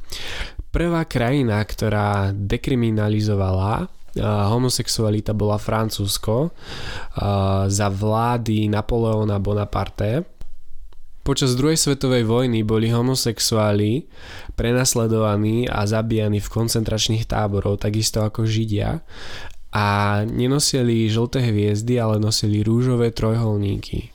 Prvá 0.71 1.03
krajina, 1.03 1.59
ktorá 1.67 2.31
dekriminalizovala 2.31 3.91
homosexualita 4.55 5.35
bola 5.35 5.59
Francúzsko 5.59 6.55
za 7.67 7.89
vlády 7.91 8.71
Napoleona 8.71 9.43
Bonaparte. 9.43 10.23
Počas 11.27 11.59
druhej 11.59 11.77
svetovej 11.77 12.25
vojny 12.25 12.65
boli 12.65 12.89
homosexuáli 12.89 14.09
prenasledovaní 14.59 15.71
a 15.71 15.87
zabíjani 15.87 16.43
v 16.43 16.53
koncentračných 16.53 17.31
táboroch, 17.31 17.79
takisto 17.79 18.27
ako 18.27 18.43
Židia 18.43 19.07
a 19.71 19.87
nenosili 20.27 21.07
žlté 21.07 21.39
hviezdy, 21.47 22.03
ale 22.03 22.19
nosili 22.19 22.67
rúžové 22.67 23.15
trojholníky. 23.15 24.11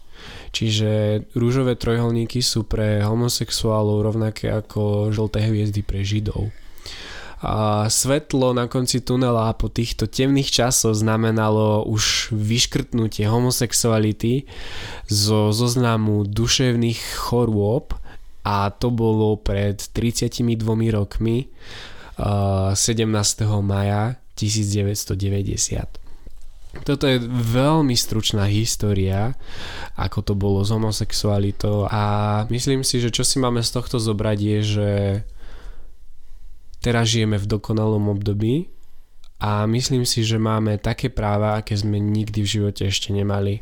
Čiže 0.51 1.23
rúžové 1.34 1.79
trojholníky 1.79 2.43
sú 2.43 2.67
pre 2.67 3.01
homosexuálov 3.01 4.03
rovnaké 4.03 4.51
ako 4.51 5.10
žlté 5.15 5.47
hviezdy 5.47 5.82
pre 5.82 6.03
Židov 6.03 6.51
a 7.43 7.91
svetlo 7.91 8.56
na 8.56 8.71
konci 8.71 9.03
tunela 9.03 9.51
po 9.51 9.67
týchto 9.67 10.08
temných 10.08 10.47
časoch 10.47 10.95
znamenalo 10.95 11.84
už 11.84 12.32
vyškrtnutie 12.32 13.27
homosexuality 13.27 14.47
zo 15.12 15.51
zoznamu 15.51 16.23
duševných 16.23 17.03
chorôb 17.19 17.99
a 18.43 18.69
to 18.75 18.91
bolo 18.91 19.39
pred 19.39 19.79
32 19.79 20.43
rokmi 20.91 21.47
17. 22.19 22.77
maja 23.63 24.19
1990. 24.36 26.03
Toto 26.73 27.06
je 27.06 27.21
veľmi 27.29 27.93
stručná 27.93 28.49
história, 28.49 29.38
ako 29.93 30.19
to 30.25 30.34
bolo 30.34 30.65
s 30.65 30.73
homosexualitou 30.73 31.86
a 31.86 32.03
myslím 32.49 32.82
si, 32.82 32.97
že 32.97 33.13
čo 33.13 33.21
si 33.21 33.38
máme 33.38 33.62
z 33.62 33.69
tohto 33.77 34.01
zobrať 34.01 34.38
je, 34.41 34.60
že 34.65 34.89
teraz 36.82 37.13
žijeme 37.13 37.38
v 37.38 37.45
dokonalom 37.45 38.10
období 38.10 38.73
a 39.38 39.69
myslím 39.69 40.01
si, 40.01 40.25
že 40.25 40.41
máme 40.41 40.82
také 40.82 41.13
práva, 41.13 41.62
aké 41.62 41.77
sme 41.77 42.01
nikdy 42.01 42.41
v 42.41 42.51
živote 42.58 42.89
ešte 42.89 43.13
nemali 43.13 43.62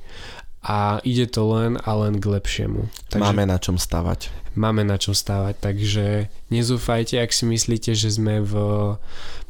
a 0.62 1.02
ide 1.02 1.26
to 1.26 1.41
len 1.50 1.82
a 1.82 1.91
len 1.97 2.21
k 2.21 2.26
lepšiemu. 2.38 2.86
Takže 3.10 3.21
máme 3.21 3.50
na 3.50 3.58
čom 3.58 3.82
stavať. 3.82 4.30
Máme 4.54 4.86
na 4.86 5.02
čom 5.02 5.17
stavať, 5.17 5.58
takže 5.58 6.06
nezúfajte, 6.54 7.17
ak 7.17 7.34
si 7.34 7.50
myslíte, 7.50 7.97
že 7.97 8.13
sme 8.13 8.45
v 8.45 8.54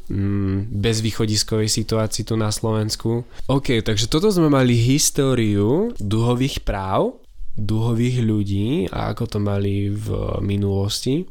mm, 0.08 0.72
bezvýchodiskovej 0.72 1.68
situácii 1.68 2.24
tu 2.24 2.34
na 2.40 2.48
Slovensku. 2.48 3.28
OK, 3.52 3.84
takže 3.84 4.08
toto 4.08 4.32
sme 4.32 4.48
mali 4.48 4.72
históriu 4.72 5.92
duhových 6.00 6.64
práv, 6.64 7.20
duhových 7.60 8.24
ľudí 8.24 8.68
a 8.88 9.12
ako 9.12 9.36
to 9.36 9.38
mali 9.42 9.92
v 9.92 10.38
minulosti. 10.40 11.28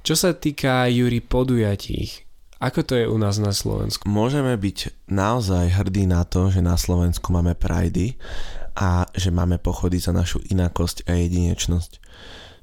Čo 0.00 0.16
sa 0.16 0.32
týka 0.32 0.88
Juri 0.88 1.20
podujatí, 1.20 2.24
ako 2.60 2.80
to 2.84 2.92
je 2.96 3.04
u 3.08 3.16
nás 3.16 3.40
na 3.40 3.56
Slovensku? 3.56 4.08
Môžeme 4.08 4.52
byť 4.52 5.08
naozaj 5.08 5.80
hrdí 5.80 6.04
na 6.04 6.24
to, 6.28 6.48
že 6.48 6.64
na 6.64 6.76
Slovensku 6.76 7.32
máme 7.32 7.56
prajdy 7.56 8.16
a 8.80 9.04
že 9.12 9.28
máme 9.28 9.60
pochody 9.60 10.00
za 10.00 10.16
našu 10.16 10.40
inakosť 10.48 11.04
a 11.04 11.20
jedinečnosť. 11.20 12.00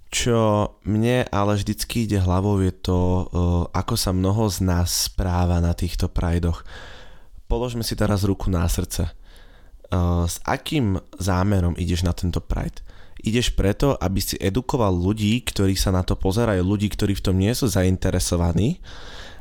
Čo 0.10 0.74
mne 0.82 1.30
ale 1.30 1.54
vždycky 1.54 2.10
ide 2.10 2.18
hlavou 2.18 2.58
je 2.66 2.74
to, 2.74 3.30
ako 3.70 3.94
sa 3.94 4.10
mnoho 4.10 4.50
z 4.50 4.66
nás 4.66 5.14
správa 5.14 5.62
na 5.62 5.78
týchto 5.78 6.10
prajdoch. 6.10 6.66
Položme 7.46 7.86
si 7.86 7.94
teraz 7.94 8.26
ruku 8.26 8.50
na 8.50 8.66
srdce. 8.66 9.14
S 10.26 10.42
akým 10.42 10.98
zámerom 11.22 11.78
ideš 11.78 12.02
na 12.02 12.18
tento 12.18 12.42
pride? 12.42 12.82
ideš 13.24 13.54
preto, 13.54 13.98
aby 13.98 14.22
si 14.22 14.36
edukoval 14.38 14.94
ľudí, 14.94 15.42
ktorí 15.42 15.74
sa 15.74 15.90
na 15.90 16.06
to 16.06 16.14
pozerajú, 16.14 16.62
ľudí, 16.62 16.88
ktorí 16.94 17.18
v 17.18 17.24
tom 17.24 17.36
nie 17.38 17.54
sú 17.54 17.66
zainteresovaní, 17.66 18.78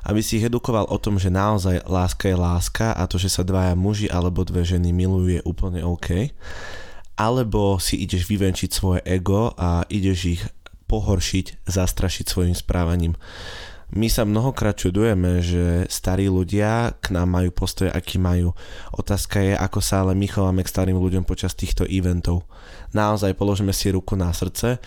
aby 0.07 0.23
si 0.23 0.39
ich 0.39 0.47
edukoval 0.47 0.87
o 0.87 0.97
tom, 1.03 1.19
že 1.19 1.35
naozaj 1.35 1.83
láska 1.91 2.31
je 2.31 2.39
láska 2.39 2.95
a 2.95 3.03
to, 3.11 3.19
že 3.19 3.27
sa 3.27 3.43
dvaja 3.43 3.75
muži 3.75 4.07
alebo 4.07 4.47
dve 4.47 4.63
ženy 4.63 4.95
milujú 4.95 5.35
je 5.35 5.43
úplne 5.43 5.83
OK. 5.83 6.31
Alebo 7.19 7.83
si 7.83 7.99
ideš 7.99 8.31
vyvenčiť 8.31 8.71
svoje 8.71 9.01
ego 9.03 9.51
a 9.59 9.83
ideš 9.91 10.19
ich 10.39 10.43
pohoršiť, 10.87 11.67
zastrašiť 11.67 12.25
svojim 12.31 12.55
správaním. 12.55 13.19
My 13.95 14.11
sa 14.11 14.27
mnohokrát 14.27 14.75
čudujeme, 14.75 15.39
že 15.43 15.87
starí 15.87 16.27
ľudia 16.27 16.99
k 16.99 17.15
nám 17.15 17.39
majú 17.39 17.55
postoje, 17.55 17.87
aký 17.87 18.19
majú. 18.19 18.51
Otázka 18.91 19.39
je, 19.39 19.55
ako 19.55 19.79
sa 19.79 20.03
ale 20.03 20.19
my 20.19 20.27
chováme 20.27 20.67
k 20.67 20.73
starým 20.75 20.99
ľuďom 20.99 21.23
počas 21.23 21.55
týchto 21.55 21.87
eventov. 21.87 22.51
Naozaj 22.95 23.39
položíme 23.39 23.71
si 23.71 23.95
ruku 23.95 24.19
na 24.19 24.35
srdce. 24.35 24.83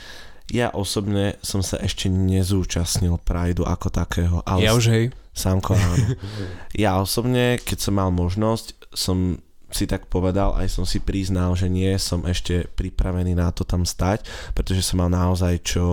Ja 0.49 0.73
osobne 0.73 1.37
som 1.45 1.61
sa 1.61 1.77
ešte 1.77 2.09
nezúčastnil 2.09 3.21
Prideu 3.21 3.65
ako 3.65 3.87
takého. 3.93 4.37
Ale 4.43 4.65
ja 4.65 4.73
už 4.73 4.85
hej. 4.89 5.05
Sámko 5.33 5.77
áno. 5.77 5.95
ja 6.83 6.97
osobne, 6.97 7.61
keď 7.61 7.77
som 7.77 7.93
mal 7.97 8.09
možnosť, 8.09 8.91
som 8.91 9.39
si 9.69 9.85
tak 9.85 10.09
povedal, 10.09 10.57
aj 10.57 10.65
som 10.65 10.81
si 10.81 10.97
priznal, 10.97 11.53
že 11.53 11.69
nie 11.69 11.93
som 12.01 12.25
ešte 12.25 12.65
pripravený 12.73 13.37
na 13.37 13.53
to 13.53 13.61
tam 13.61 13.85
stať, 13.85 14.25
pretože 14.57 14.81
som 14.81 14.97
mal 14.97 15.13
naozaj 15.13 15.61
čo 15.61 15.85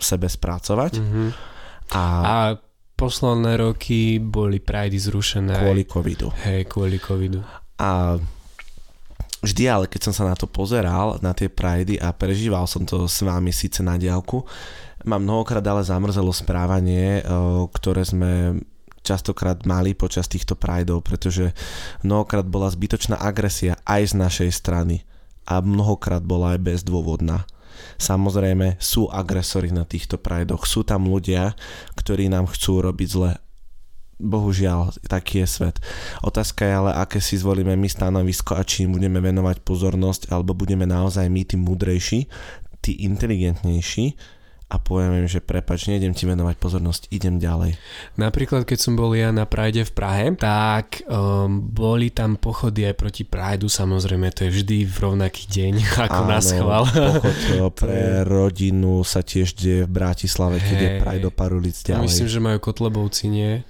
sebe 0.00 0.24
spracovať. 0.32 0.92
Mm-hmm 0.96 1.58
a, 1.92 2.04
a 2.20 2.36
posledné 2.96 3.56
roky 3.56 4.20
boli 4.20 4.60
prajdy 4.60 4.98
zrušené. 5.00 5.56
Kvôli 5.56 5.84
covidu. 5.88 6.28
Hej, 6.44 6.68
kvôli 6.68 7.00
covidu. 7.00 7.40
A 7.80 8.20
vždy 9.42 9.64
ale 9.70 9.86
keď 9.86 10.10
som 10.10 10.14
sa 10.14 10.24
na 10.26 10.34
to 10.34 10.50
pozeral, 10.50 11.20
na 11.22 11.32
tie 11.32 11.46
prajdy 11.50 11.98
a 11.98 12.10
prežíval 12.10 12.66
som 12.66 12.82
to 12.82 13.06
s 13.06 13.22
vami 13.22 13.54
síce 13.54 13.82
na 13.82 13.94
diálku, 13.98 14.42
mám 15.06 15.22
mnohokrát 15.22 15.62
ale 15.66 15.86
zamrzelo 15.86 16.34
správanie, 16.34 17.22
ktoré 17.70 18.02
sme 18.02 18.62
častokrát 19.06 19.64
mali 19.64 19.96
počas 19.96 20.28
týchto 20.28 20.52
prajdov, 20.52 21.00
pretože 21.06 21.56
mnohokrát 22.04 22.44
bola 22.44 22.68
zbytočná 22.68 23.16
agresia 23.16 23.80
aj 23.88 24.12
z 24.12 24.14
našej 24.20 24.50
strany 24.52 25.06
a 25.48 25.64
mnohokrát 25.64 26.20
bola 26.20 26.52
aj 26.52 26.60
bezdôvodná. 26.60 27.48
Samozrejme 27.96 28.76
sú 28.82 29.08
agresori 29.08 29.72
na 29.72 29.88
týchto 29.88 30.20
prajdoch, 30.20 30.66
sú 30.66 30.84
tam 30.84 31.08
ľudia, 31.08 31.56
ktorí 31.96 32.28
nám 32.28 32.50
chcú 32.52 32.84
robiť 32.84 33.08
zle. 33.08 33.32
Bohužiaľ, 34.18 34.94
taký 35.06 35.46
je 35.46 35.48
svet. 35.48 35.76
Otázka 36.20 36.66
je 36.66 36.74
ale, 36.74 36.90
aké 36.94 37.22
si 37.22 37.38
zvolíme 37.38 37.74
my 37.78 37.88
stanovisko 37.88 38.58
a 38.58 38.66
či 38.66 38.84
im 38.84 38.98
budeme 38.98 39.22
venovať 39.22 39.62
pozornosť, 39.62 40.34
alebo 40.34 40.58
budeme 40.58 40.84
naozaj 40.84 41.30
my 41.30 41.42
tí 41.46 41.56
múdrejší, 41.56 42.20
tí 42.82 42.92
inteligentnejší 43.06 44.18
a 44.68 44.76
poviem 44.76 45.24
im, 45.24 45.28
že 45.28 45.40
prepač, 45.40 45.88
nejdem 45.88 46.12
ti 46.12 46.28
venovať 46.28 46.60
pozornosť, 46.60 47.08
idem 47.08 47.40
ďalej. 47.40 47.80
Napríklad, 48.20 48.68
keď 48.68 48.78
som 48.78 49.00
bol 49.00 49.16
ja 49.16 49.32
na 49.32 49.48
Pride 49.48 49.80
v 49.88 49.92
Prahe, 49.96 50.26
tak 50.36 51.08
um, 51.08 51.64
boli 51.72 52.12
tam 52.12 52.36
pochody 52.36 52.84
aj 52.84 52.94
proti 53.00 53.24
Prideu, 53.24 53.72
samozrejme, 53.72 54.28
to 54.28 54.44
je 54.44 54.60
vždy 54.60 54.78
v 54.84 54.96
rovnaký 55.00 55.48
deň, 55.48 55.74
ako 56.12 56.20
Áno, 56.20 56.28
na 56.28 56.40
schvál. 56.44 56.84
pochod 56.84 57.72
pre 57.80 58.28
rodinu 58.28 59.00
sa 59.08 59.24
tiež 59.24 59.56
deje 59.56 59.88
v 59.88 59.90
Bratislave, 59.90 60.60
keď 60.60 60.76
hey, 60.76 60.84
je 60.84 60.90
Pride 61.00 61.24
do 61.24 61.32
pár 61.32 61.56
ulic 61.56 61.76
ďalej. 61.80 62.04
Myslím, 62.04 62.28
že 62.28 62.38
majú 62.44 62.58
Kotlebovci, 62.60 63.24
nie? 63.32 63.64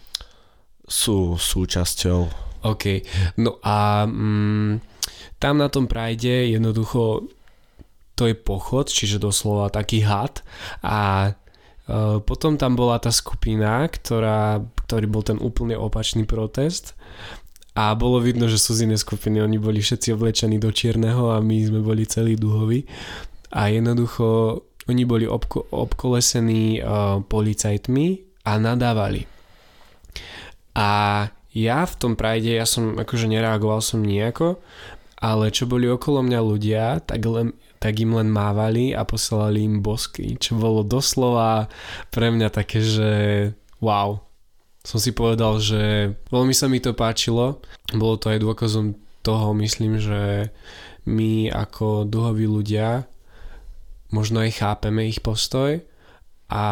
Sú 0.88 1.36
súčasťou. 1.36 2.48
OK, 2.66 2.84
no 3.38 3.62
a 3.62 4.08
mm, 4.08 4.82
tam 5.38 5.62
na 5.62 5.70
tom 5.70 5.86
Pride 5.86 6.50
jednoducho 6.50 7.28
to 8.18 8.26
je 8.26 8.34
pochod, 8.34 8.90
čiže 8.90 9.22
doslova 9.22 9.70
taký 9.70 10.02
had 10.02 10.42
a 10.82 11.30
uh, 11.30 12.18
potom 12.18 12.58
tam 12.58 12.74
bola 12.74 12.98
tá 12.98 13.14
skupina, 13.14 13.86
ktorá, 13.86 14.58
ktorý 14.90 15.06
bol 15.06 15.22
ten 15.22 15.38
úplne 15.38 15.78
opačný 15.78 16.26
protest 16.26 16.98
a 17.78 17.94
bolo 17.94 18.18
vidno, 18.18 18.50
že 18.50 18.58
sú 18.58 18.74
z 18.74 18.90
iné 18.90 18.98
skupiny, 18.98 19.38
oni 19.38 19.62
boli 19.62 19.78
všetci 19.78 20.18
oblečení 20.18 20.58
do 20.58 20.74
čierneho 20.74 21.30
a 21.30 21.38
my 21.38 21.56
sme 21.62 21.78
boli 21.78 22.10
celí 22.10 22.34
duhoví 22.34 22.82
a 23.54 23.70
jednoducho 23.70 24.58
oni 24.90 25.06
boli 25.06 25.30
obko- 25.30 25.70
obkolesení 25.70 26.82
uh, 26.82 27.22
policajtmi 27.22 28.06
a 28.50 28.58
nadávali. 28.58 29.37
A 30.78 30.88
ja 31.50 31.82
v 31.82 31.94
tom 31.98 32.14
prajde, 32.14 32.54
ja 32.54 32.62
som 32.62 32.94
akože 32.94 33.26
nereagoval 33.26 33.82
som 33.82 34.06
nejako, 34.06 34.62
ale 35.18 35.50
čo 35.50 35.66
boli 35.66 35.90
okolo 35.90 36.22
mňa 36.22 36.40
ľudia, 36.40 37.02
tak 37.02 37.26
len 37.26 37.50
tak 37.78 38.02
im 38.02 38.10
len 38.18 38.26
mávali 38.26 38.90
a 38.90 39.06
posielali 39.06 39.62
im 39.62 39.78
bosky, 39.78 40.34
čo 40.34 40.58
bolo 40.58 40.82
doslova 40.82 41.70
pre 42.10 42.34
mňa 42.34 42.48
také, 42.50 42.82
že 42.82 43.10
wow. 43.78 44.18
Som 44.82 44.98
si 44.98 45.14
povedal, 45.14 45.62
že 45.62 46.14
veľmi 46.30 46.54
sa 46.54 46.66
mi 46.66 46.82
to 46.82 46.90
páčilo. 46.90 47.62
Bolo 47.94 48.18
to 48.18 48.34
aj 48.34 48.42
dôkazom 48.42 48.98
toho, 49.22 49.54
myslím, 49.62 50.02
že 50.02 50.50
my 51.06 51.54
ako 51.54 52.02
duhoví 52.08 52.50
ľudia 52.50 53.06
možno 54.10 54.42
aj 54.42 54.58
chápeme 54.58 55.06
ich 55.06 55.22
postoj 55.22 55.78
a 56.48 56.66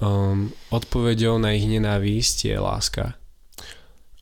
um, 0.00 0.50
odpovedou 0.72 1.36
na 1.36 1.52
ich 1.54 1.68
nenávisť 1.68 2.36
je 2.50 2.56
láska. 2.56 3.21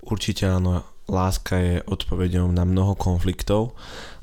Určite 0.05 0.49
áno, 0.49 0.85
láska 1.11 1.59
je 1.59 1.75
odpovedou 1.85 2.49
na 2.49 2.65
mnoho 2.65 2.97
konfliktov 2.97 3.75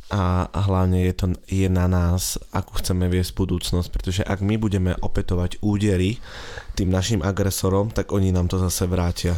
a 0.08 0.48
hlavne 0.48 1.04
je 1.04 1.14
to 1.14 1.26
je 1.52 1.68
na 1.68 1.84
nás, 1.92 2.40
ako 2.56 2.80
chceme 2.80 3.12
viesť 3.12 3.36
budúcnosť, 3.36 3.88
pretože 3.92 4.22
ak 4.24 4.40
my 4.40 4.56
budeme 4.56 4.96
opetovať 4.96 5.60
údery 5.60 6.16
tým 6.80 6.88
našim 6.88 7.20
agresorom, 7.20 7.92
tak 7.92 8.16
oni 8.16 8.32
nám 8.32 8.48
to 8.48 8.56
zase 8.56 8.88
vrátia. 8.88 9.36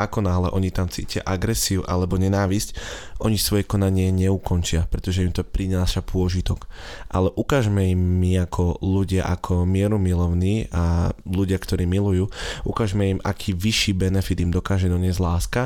Ako 0.00 0.24
náhle 0.24 0.48
oni 0.50 0.72
tam 0.72 0.88
cítia 0.88 1.20
agresiu 1.22 1.84
alebo 1.84 2.16
nenávisť, 2.16 2.72
oni 3.20 3.36
svoje 3.36 3.68
konanie 3.68 4.08
neukončia, 4.10 4.88
pretože 4.88 5.20
im 5.20 5.32
to 5.32 5.44
prináša 5.44 6.00
pôžitok. 6.00 6.64
Ale 7.12 7.28
ukážme 7.36 7.92
im 7.92 8.00
my 8.00 8.48
ako 8.48 8.80
ľudia, 8.80 9.28
ako 9.28 9.68
mierumilovní 9.68 10.72
a 10.72 11.12
ľudia, 11.28 11.60
ktorí 11.60 11.84
milujú, 11.84 12.32
ukážme 12.64 13.16
im, 13.16 13.18
aký 13.20 13.52
vyšší 13.52 13.92
benefit 13.92 14.40
im 14.40 14.48
dokáže 14.48 14.88
doniesť 14.88 15.20
láska 15.20 15.62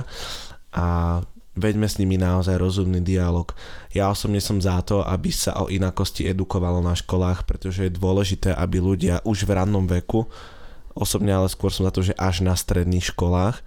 a 0.74 1.20
veďme 1.54 1.86
s 1.86 2.02
nimi 2.02 2.18
naozaj 2.18 2.58
rozumný 2.58 2.98
dialog. 3.00 3.54
Ja 3.94 4.10
osobne 4.10 4.42
som 4.42 4.58
za 4.58 4.82
to, 4.82 5.06
aby 5.06 5.30
sa 5.30 5.54
o 5.62 5.70
inakosti 5.70 6.26
edukovalo 6.26 6.82
na 6.82 6.98
školách, 6.98 7.46
pretože 7.46 7.86
je 7.86 7.94
dôležité, 7.94 8.50
aby 8.50 8.82
ľudia 8.82 9.22
už 9.22 9.46
v 9.46 9.54
rannom 9.54 9.86
veku, 9.86 10.26
osobne 10.98 11.30
ale 11.34 11.46
skôr 11.50 11.70
som 11.70 11.86
za 11.86 11.94
to, 11.94 12.02
že 12.02 12.18
až 12.18 12.42
na 12.42 12.58
stredných 12.58 13.14
školách, 13.14 13.62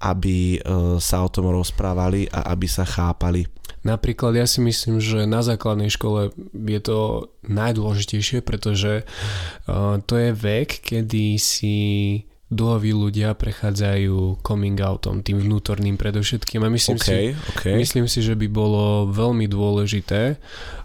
aby 0.00 0.56
e, 0.56 0.58
sa 0.96 1.22
o 1.22 1.28
tom 1.28 1.52
rozprávali 1.52 2.26
a 2.32 2.50
aby 2.56 2.66
sa 2.66 2.88
chápali. 2.88 3.44
Napríklad 3.80 4.36
ja 4.36 4.44
si 4.44 4.60
myslím, 4.60 5.00
že 5.00 5.24
na 5.24 5.40
základnej 5.40 5.88
škole 5.88 6.36
je 6.52 6.80
to 6.84 7.32
najdôležitejšie, 7.48 8.44
pretože 8.44 9.08
uh, 9.08 9.96
to 10.04 10.20
je 10.20 10.36
vek, 10.36 10.84
kedy 10.84 11.40
si 11.40 11.76
duhoví 12.50 12.90
ľudia 12.90 13.38
prechádzajú 13.38 14.42
coming 14.42 14.76
outom, 14.82 15.22
tým 15.22 15.38
vnútorným 15.38 15.94
predovšetkým 15.94 16.66
a 16.66 16.68
myslím, 16.68 16.98
okay, 16.98 17.32
si, 17.32 17.54
okay. 17.54 17.74
myslím 17.78 18.10
si, 18.10 18.26
že 18.26 18.34
by 18.34 18.50
bolo 18.50 19.06
veľmi 19.06 19.46
dôležité 19.46 20.34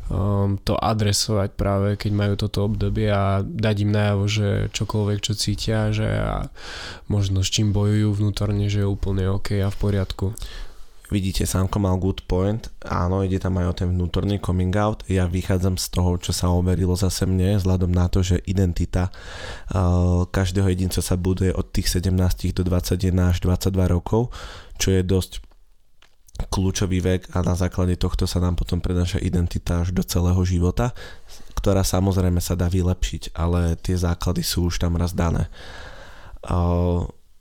um, 0.10 0.58
to 0.62 0.78
adresovať 0.78 1.56
práve 1.58 1.90
keď 1.98 2.12
majú 2.12 2.34
toto 2.38 2.66
obdobie 2.66 3.10
a 3.10 3.42
dať 3.42 3.76
im 3.86 3.92
najavo, 3.94 4.24
že 4.30 4.48
čokoľvek 4.74 5.20
čo 5.22 5.34
cítia, 5.34 5.90
že 5.90 6.06
a 6.06 6.50
možno 7.10 7.42
s 7.42 7.50
čím 7.50 7.74
bojujú 7.74 8.18
vnútorne, 8.18 8.70
že 8.70 8.86
je 8.86 8.88
úplne 8.88 9.30
OK 9.30 9.58
a 9.62 9.70
v 9.70 9.78
poriadku. 9.78 10.36
Vidíte, 11.06 11.46
Samko 11.46 11.78
mal 11.78 12.02
good 12.02 12.26
point. 12.26 12.66
Áno, 12.82 13.22
ide 13.22 13.38
tam 13.38 13.62
aj 13.62 13.66
o 13.70 13.78
ten 13.78 13.94
vnútorný 13.94 14.42
coming 14.42 14.74
out. 14.74 15.06
Ja 15.06 15.30
vychádzam 15.30 15.78
z 15.78 15.94
toho, 15.94 16.18
čo 16.18 16.34
sa 16.34 16.50
overilo 16.50 16.98
zase 16.98 17.30
mne, 17.30 17.62
vzhľadom 17.62 17.94
na 17.94 18.10
to, 18.10 18.26
že 18.26 18.42
identita 18.50 19.14
uh, 19.70 20.26
každého 20.26 20.66
jedinca 20.74 21.06
sa 21.06 21.14
buduje 21.14 21.54
od 21.54 21.70
tých 21.70 22.02
17 22.02 22.10
do 22.58 22.66
21 22.66 23.14
až 23.22 23.38
22 23.38 23.70
rokov, 23.86 24.34
čo 24.82 24.98
je 24.98 25.06
dosť 25.06 25.46
kľúčový 26.52 27.00
vek 27.00 27.22
a 27.36 27.44
na 27.44 27.56
základe 27.56 27.96
tohto 27.96 28.28
sa 28.28 28.44
nám 28.44 28.60
potom 28.60 28.84
prenáša 28.84 29.20
identita 29.24 29.84
až 29.84 29.96
do 29.96 30.04
celého 30.04 30.40
života, 30.44 30.92
ktorá 31.60 31.82
samozrejme 31.82 32.44
sa 32.44 32.54
dá 32.54 32.68
vylepšiť, 32.68 33.34
ale 33.36 33.80
tie 33.80 33.96
základy 33.96 34.44
sú 34.44 34.70
už 34.70 34.84
tam 34.84 35.00
raz 35.00 35.16
dané. 35.16 35.48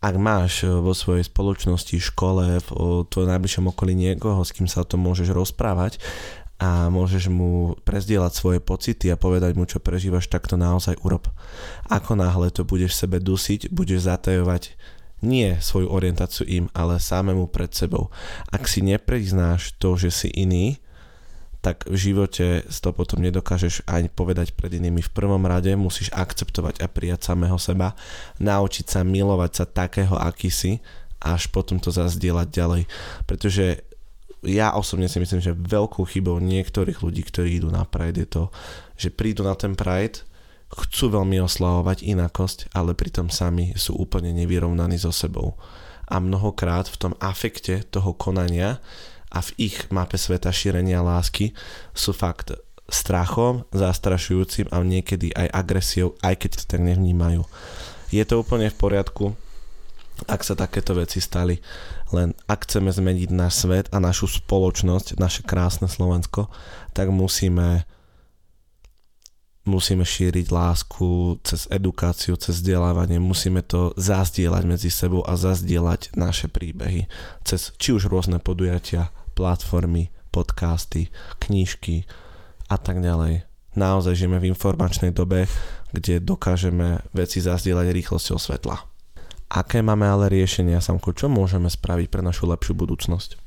Ak 0.05 0.15
máš 0.21 0.65
eh, 0.65 0.69
vo 0.69 0.93
svojej 0.93 1.25
spoločnosti, 1.25 1.97
škole, 1.97 2.61
v 2.61 2.69
tvojom 3.09 3.29
najbližšom 3.29 3.73
okolí 3.73 3.97
niekoho, 3.97 4.45
s 4.45 4.53
kým 4.53 4.69
sa 4.69 4.85
o 4.85 4.89
tom 4.89 5.01
môžeš 5.01 5.33
rozprávať 5.33 5.97
a 6.61 6.87
môžeš 6.87 7.33
mu 7.35 7.75
prezdieľať 7.83 8.33
svoje 8.33 8.59
pocity 8.63 9.11
a 9.11 9.19
povedať 9.19 9.59
mu, 9.59 9.67
čo 9.67 9.83
prežívaš, 9.83 10.31
tak 10.31 10.47
to 10.47 10.55
naozaj 10.55 10.95
urob. 11.03 11.27
Ako 11.91 12.15
náhle 12.15 12.53
to 12.55 12.63
budeš 12.63 12.95
sebe 12.95 13.19
dusiť, 13.19 13.75
budeš 13.75 14.07
zatajovať 14.07 14.77
nie 15.25 15.57
svoju 15.59 15.89
orientáciu 15.89 16.45
im, 16.45 16.69
ale 16.77 17.01
samému 17.01 17.49
pred 17.49 17.73
sebou. 17.73 18.13
Ak 18.53 18.69
si 18.69 18.85
nepriznáš 18.85 19.73
to, 19.81 19.97
že 19.97 20.13
si 20.13 20.29
iný, 20.29 20.79
tak 21.65 21.89
v 21.89 21.97
živote 21.97 22.61
to 22.69 22.91
potom 22.93 23.25
nedokážeš 23.25 23.89
ani 23.89 24.13
povedať 24.13 24.53
pred 24.53 24.69
inými. 24.77 25.01
V 25.01 25.15
prvom 25.17 25.41
rade 25.49 25.73
musíš 25.73 26.13
akceptovať 26.13 26.85
a 26.85 26.93
prijať 26.93 27.33
samého 27.33 27.57
seba, 27.57 27.97
naučiť 28.37 28.85
sa 28.85 29.01
milovať 29.01 29.51
sa 29.57 29.65
takého, 29.65 30.13
aký 30.13 30.53
si, 30.53 30.85
až 31.25 31.49
potom 31.49 31.81
to 31.81 31.89
zazdieľať 31.89 32.49
ďalej. 32.53 32.83
Pretože 33.25 33.81
ja 34.45 34.77
osobne 34.77 35.09
si 35.09 35.17
myslím, 35.17 35.41
že 35.41 35.57
veľkou 35.57 36.05
chybou 36.05 36.37
niektorých 36.37 37.01
ľudí, 37.01 37.25
ktorí 37.25 37.65
idú 37.65 37.73
na 37.73 37.89
Pride 37.89 38.21
je 38.21 38.29
to, 38.29 38.45
že 39.01 39.09
prídu 39.09 39.41
na 39.41 39.57
ten 39.57 39.73
Pride, 39.73 40.21
chcú 40.71 41.13
veľmi 41.13 41.39
oslavovať 41.43 42.03
inakosť, 42.07 42.73
ale 42.75 42.97
pritom 42.97 43.29
sami 43.29 43.75
sú 43.77 43.95
úplne 43.99 44.33
nevyrovnaní 44.33 44.99
so 44.99 45.15
sebou. 45.15 45.59
A 46.05 46.21
mnohokrát 46.21 46.89
v 46.89 47.01
tom 47.01 47.13
afekte 47.21 47.85
toho 47.89 48.13
konania 48.13 48.81
a 49.33 49.41
v 49.41 49.73
ich 49.73 49.89
mape 49.91 50.21
sveta 50.21 50.53
šírenia 50.53 51.01
lásky 51.01 51.57
sú 51.97 52.13
fakt 52.13 52.53
strachom, 52.89 53.65
zastrašujúcim 53.73 54.69
a 54.69 54.85
niekedy 54.85 55.33
aj 55.33 55.49
agresiou, 55.51 56.15
aj 56.21 56.45
keď 56.45 56.51
to 56.61 56.65
tak 56.69 56.81
nevnímajú. 56.85 57.43
Je 58.13 58.23
to 58.29 58.45
úplne 58.45 58.69
v 58.69 58.77
poriadku, 58.77 59.25
ak 60.29 60.47
sa 60.47 60.55
takéto 60.55 60.95
veci 60.95 61.19
stali. 61.19 61.59
Len 62.15 62.37
ak 62.47 62.69
chceme 62.69 62.93
zmeniť 62.93 63.35
náš 63.35 63.67
svet 63.67 63.91
a 63.91 63.99
našu 63.99 64.31
spoločnosť, 64.31 65.19
naše 65.19 65.43
krásne 65.43 65.91
Slovensko, 65.91 66.53
tak 66.95 67.11
musíme 67.11 67.89
musíme 69.65 70.05
šíriť 70.05 70.53
lásku 70.53 71.41
cez 71.41 71.65
edukáciu, 71.73 72.37
cez 72.37 72.61
vzdelávanie, 72.61 73.17
musíme 73.17 73.65
to 73.65 73.97
zazdieľať 73.97 74.65
medzi 74.69 74.91
sebou 74.93 75.25
a 75.25 75.37
zazdieľať 75.41 76.17
naše 76.17 76.53
príbehy 76.53 77.09
cez 77.43 77.73
či 77.81 77.97
už 77.97 78.13
rôzne 78.13 78.41
podujatia, 78.41 79.09
platformy, 79.33 80.13
podcasty, 80.29 81.09
knížky 81.41 82.05
a 82.69 82.77
tak 82.77 83.01
ďalej. 83.01 83.49
Naozaj 83.75 84.15
žijeme 84.15 84.39
v 84.39 84.55
informačnej 84.55 85.11
dobe, 85.11 85.51
kde 85.91 86.23
dokážeme 86.23 87.03
veci 87.11 87.43
zazdieľať 87.43 87.91
rýchlosťou 87.91 88.39
svetla. 88.39 88.79
Aké 89.51 89.83
máme 89.83 90.07
ale 90.07 90.31
riešenia, 90.31 90.83
Samko? 90.83 91.15
Čo 91.15 91.31
môžeme 91.31 91.71
spraviť 91.71 92.07
pre 92.11 92.23
našu 92.23 92.47
lepšiu 92.51 92.75
budúcnosť? 92.75 93.39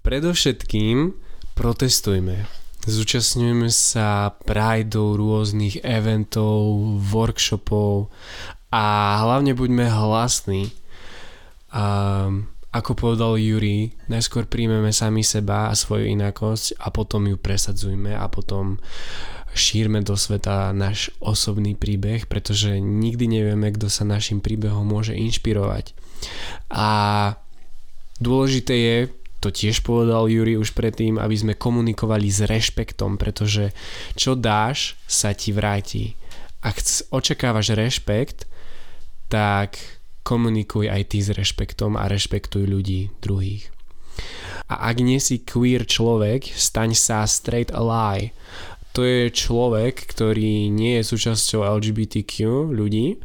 Predovšetkým 0.00 1.12
protestujme. 1.52 2.48
Zúčastňujeme 2.80 3.68
sa 3.68 4.32
prideov, 4.48 5.20
rôznych 5.20 5.84
eventov, 5.84 6.80
workshopov 7.12 8.08
a 8.72 9.16
hlavne 9.20 9.52
buďme 9.52 9.84
hlasní 9.84 10.72
A 11.70 11.84
ako 12.70 12.94
povedal 12.94 13.34
Yuri, 13.34 13.90
najskôr 14.06 14.46
príjmeme 14.46 14.94
sami 14.94 15.26
seba 15.26 15.68
a 15.68 15.74
svoju 15.74 16.06
inakosť 16.14 16.78
a 16.78 16.94
potom 16.94 17.26
ju 17.26 17.34
presadzujme 17.34 18.14
a 18.14 18.30
potom 18.30 18.78
šírme 19.50 19.98
do 20.06 20.14
sveta 20.14 20.70
náš 20.70 21.10
osobný 21.18 21.74
príbeh, 21.74 22.30
pretože 22.30 22.78
nikdy 22.78 23.26
nevieme, 23.26 23.74
kto 23.74 23.90
sa 23.90 24.06
našim 24.06 24.38
príbehom 24.38 24.86
môže 24.86 25.18
inšpirovať. 25.18 25.98
A 26.70 26.88
dôležité 28.22 28.74
je, 28.78 28.96
to 29.40 29.48
tiež 29.48 29.80
povedal 29.80 30.28
Juri 30.28 30.60
už 30.60 30.76
predtým, 30.76 31.16
aby 31.16 31.32
sme 31.32 31.54
komunikovali 31.56 32.28
s 32.28 32.44
rešpektom, 32.44 33.16
pretože 33.16 33.72
čo 34.12 34.36
dáš, 34.36 35.00
sa 35.08 35.32
ti 35.32 35.56
vráti. 35.56 36.14
Ak 36.60 36.76
očakávaš 37.08 37.72
rešpekt, 37.72 38.44
tak 39.32 39.80
komunikuj 40.20 40.92
aj 40.92 41.02
ty 41.08 41.24
s 41.24 41.32
rešpektom 41.32 41.96
a 41.96 42.04
rešpektuj 42.04 42.68
ľudí 42.68 43.08
druhých. 43.24 43.72
A 44.68 44.92
ak 44.92 45.00
nie 45.00 45.16
si 45.16 45.40
queer 45.40 45.88
človek, 45.88 46.44
staň 46.52 46.92
sa 46.92 47.24
straight 47.24 47.72
ally. 47.72 48.36
To 48.92 49.06
je 49.06 49.32
človek, 49.32 50.04
ktorý 50.04 50.68
nie 50.68 51.00
je 51.00 51.08
súčasťou 51.08 51.64
LGBTQ 51.80 52.36
ľudí, 52.74 53.16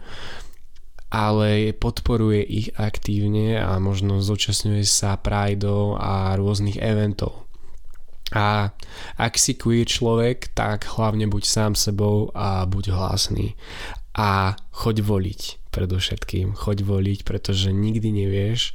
ale 1.10 1.72
podporuje 1.76 2.41
ich 2.44 2.70
aktívne 2.76 3.62
a 3.62 3.78
možno 3.78 4.20
zúčastňuje 4.20 4.84
sa 4.84 5.15
prideov 5.20 6.02
a 6.02 6.34
rôznych 6.36 6.82
eventov. 6.82 7.46
A 8.34 8.74
ak 9.22 9.38
si 9.38 9.54
queer 9.54 9.86
človek, 9.86 10.50
tak 10.58 10.89
hlavne 10.98 11.30
buď 11.30 11.44
sám 11.46 11.72
sebou 11.78 12.34
a 12.34 12.65
buď 12.65 12.91
hlasný. 12.91 13.54
A 14.18 14.58
choď 14.74 15.06
voliť 15.06 15.41
predovšetkým. 15.76 16.56
Choď 16.56 16.88
voliť, 16.88 17.20
pretože 17.28 17.76
nikdy 17.76 18.26
nevieš, 18.26 18.72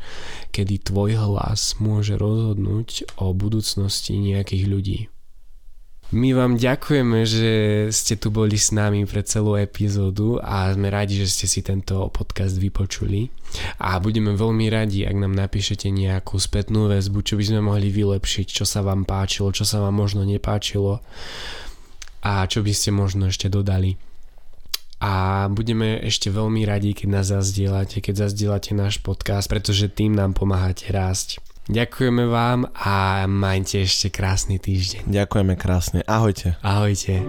kedy 0.53 0.85
tvoj 0.85 1.17
hlas 1.17 1.81
môže 1.81 2.21
rozhodnúť 2.21 3.17
o 3.17 3.33
budúcnosti 3.33 4.21
nejakých 4.21 4.65
ľudí. 4.69 5.01
My 6.11 6.35
vám 6.35 6.59
ďakujeme, 6.59 7.23
že 7.23 7.53
ste 7.95 8.19
tu 8.19 8.35
boli 8.35 8.59
s 8.59 8.75
nami 8.75 9.07
pre 9.07 9.23
celú 9.23 9.55
epizódu 9.55 10.43
a 10.43 10.67
sme 10.75 10.91
radi, 10.91 11.23
že 11.23 11.31
ste 11.31 11.47
si 11.47 11.63
tento 11.63 12.11
podcast 12.11 12.59
vypočuli 12.59 13.31
a 13.79 13.95
budeme 14.03 14.35
veľmi 14.35 14.67
radi, 14.67 15.07
ak 15.07 15.15
nám 15.15 15.39
napíšete 15.39 15.87
nejakú 15.87 16.35
spätnú 16.35 16.91
väzbu, 16.91 17.23
čo 17.23 17.39
by 17.39 17.45
sme 17.47 17.61
mohli 17.63 17.95
vylepšiť, 17.95 18.47
čo 18.51 18.67
sa 18.67 18.83
vám 18.83 19.07
páčilo, 19.07 19.55
čo 19.55 19.63
sa 19.63 19.79
vám 19.79 19.95
možno 19.95 20.27
nepáčilo 20.27 20.99
a 22.27 22.43
čo 22.51 22.67
by 22.67 22.75
ste 22.75 22.91
možno 22.91 23.31
ešte 23.31 23.47
dodali 23.47 23.95
a 25.01 25.47
budeme 25.49 25.97
ešte 26.05 26.29
veľmi 26.29 26.69
radi, 26.69 26.93
keď 26.93 27.09
nás 27.09 27.33
zazdielate, 27.33 28.05
keď 28.05 28.29
zazdielate 28.29 28.77
náš 28.77 29.01
podcast, 29.01 29.49
pretože 29.49 29.89
tým 29.89 30.13
nám 30.13 30.37
pomáhate 30.37 30.93
rásť. 30.93 31.41
Ďakujeme 31.71 32.27
vám 32.27 32.67
a 32.75 33.25
majte 33.31 33.87
ešte 33.87 34.11
krásny 34.11 34.59
týždeň. 34.59 35.07
Ďakujeme 35.07 35.55
krásne. 35.55 36.03
Ahojte. 36.03 36.59
Ahojte. 36.67 37.23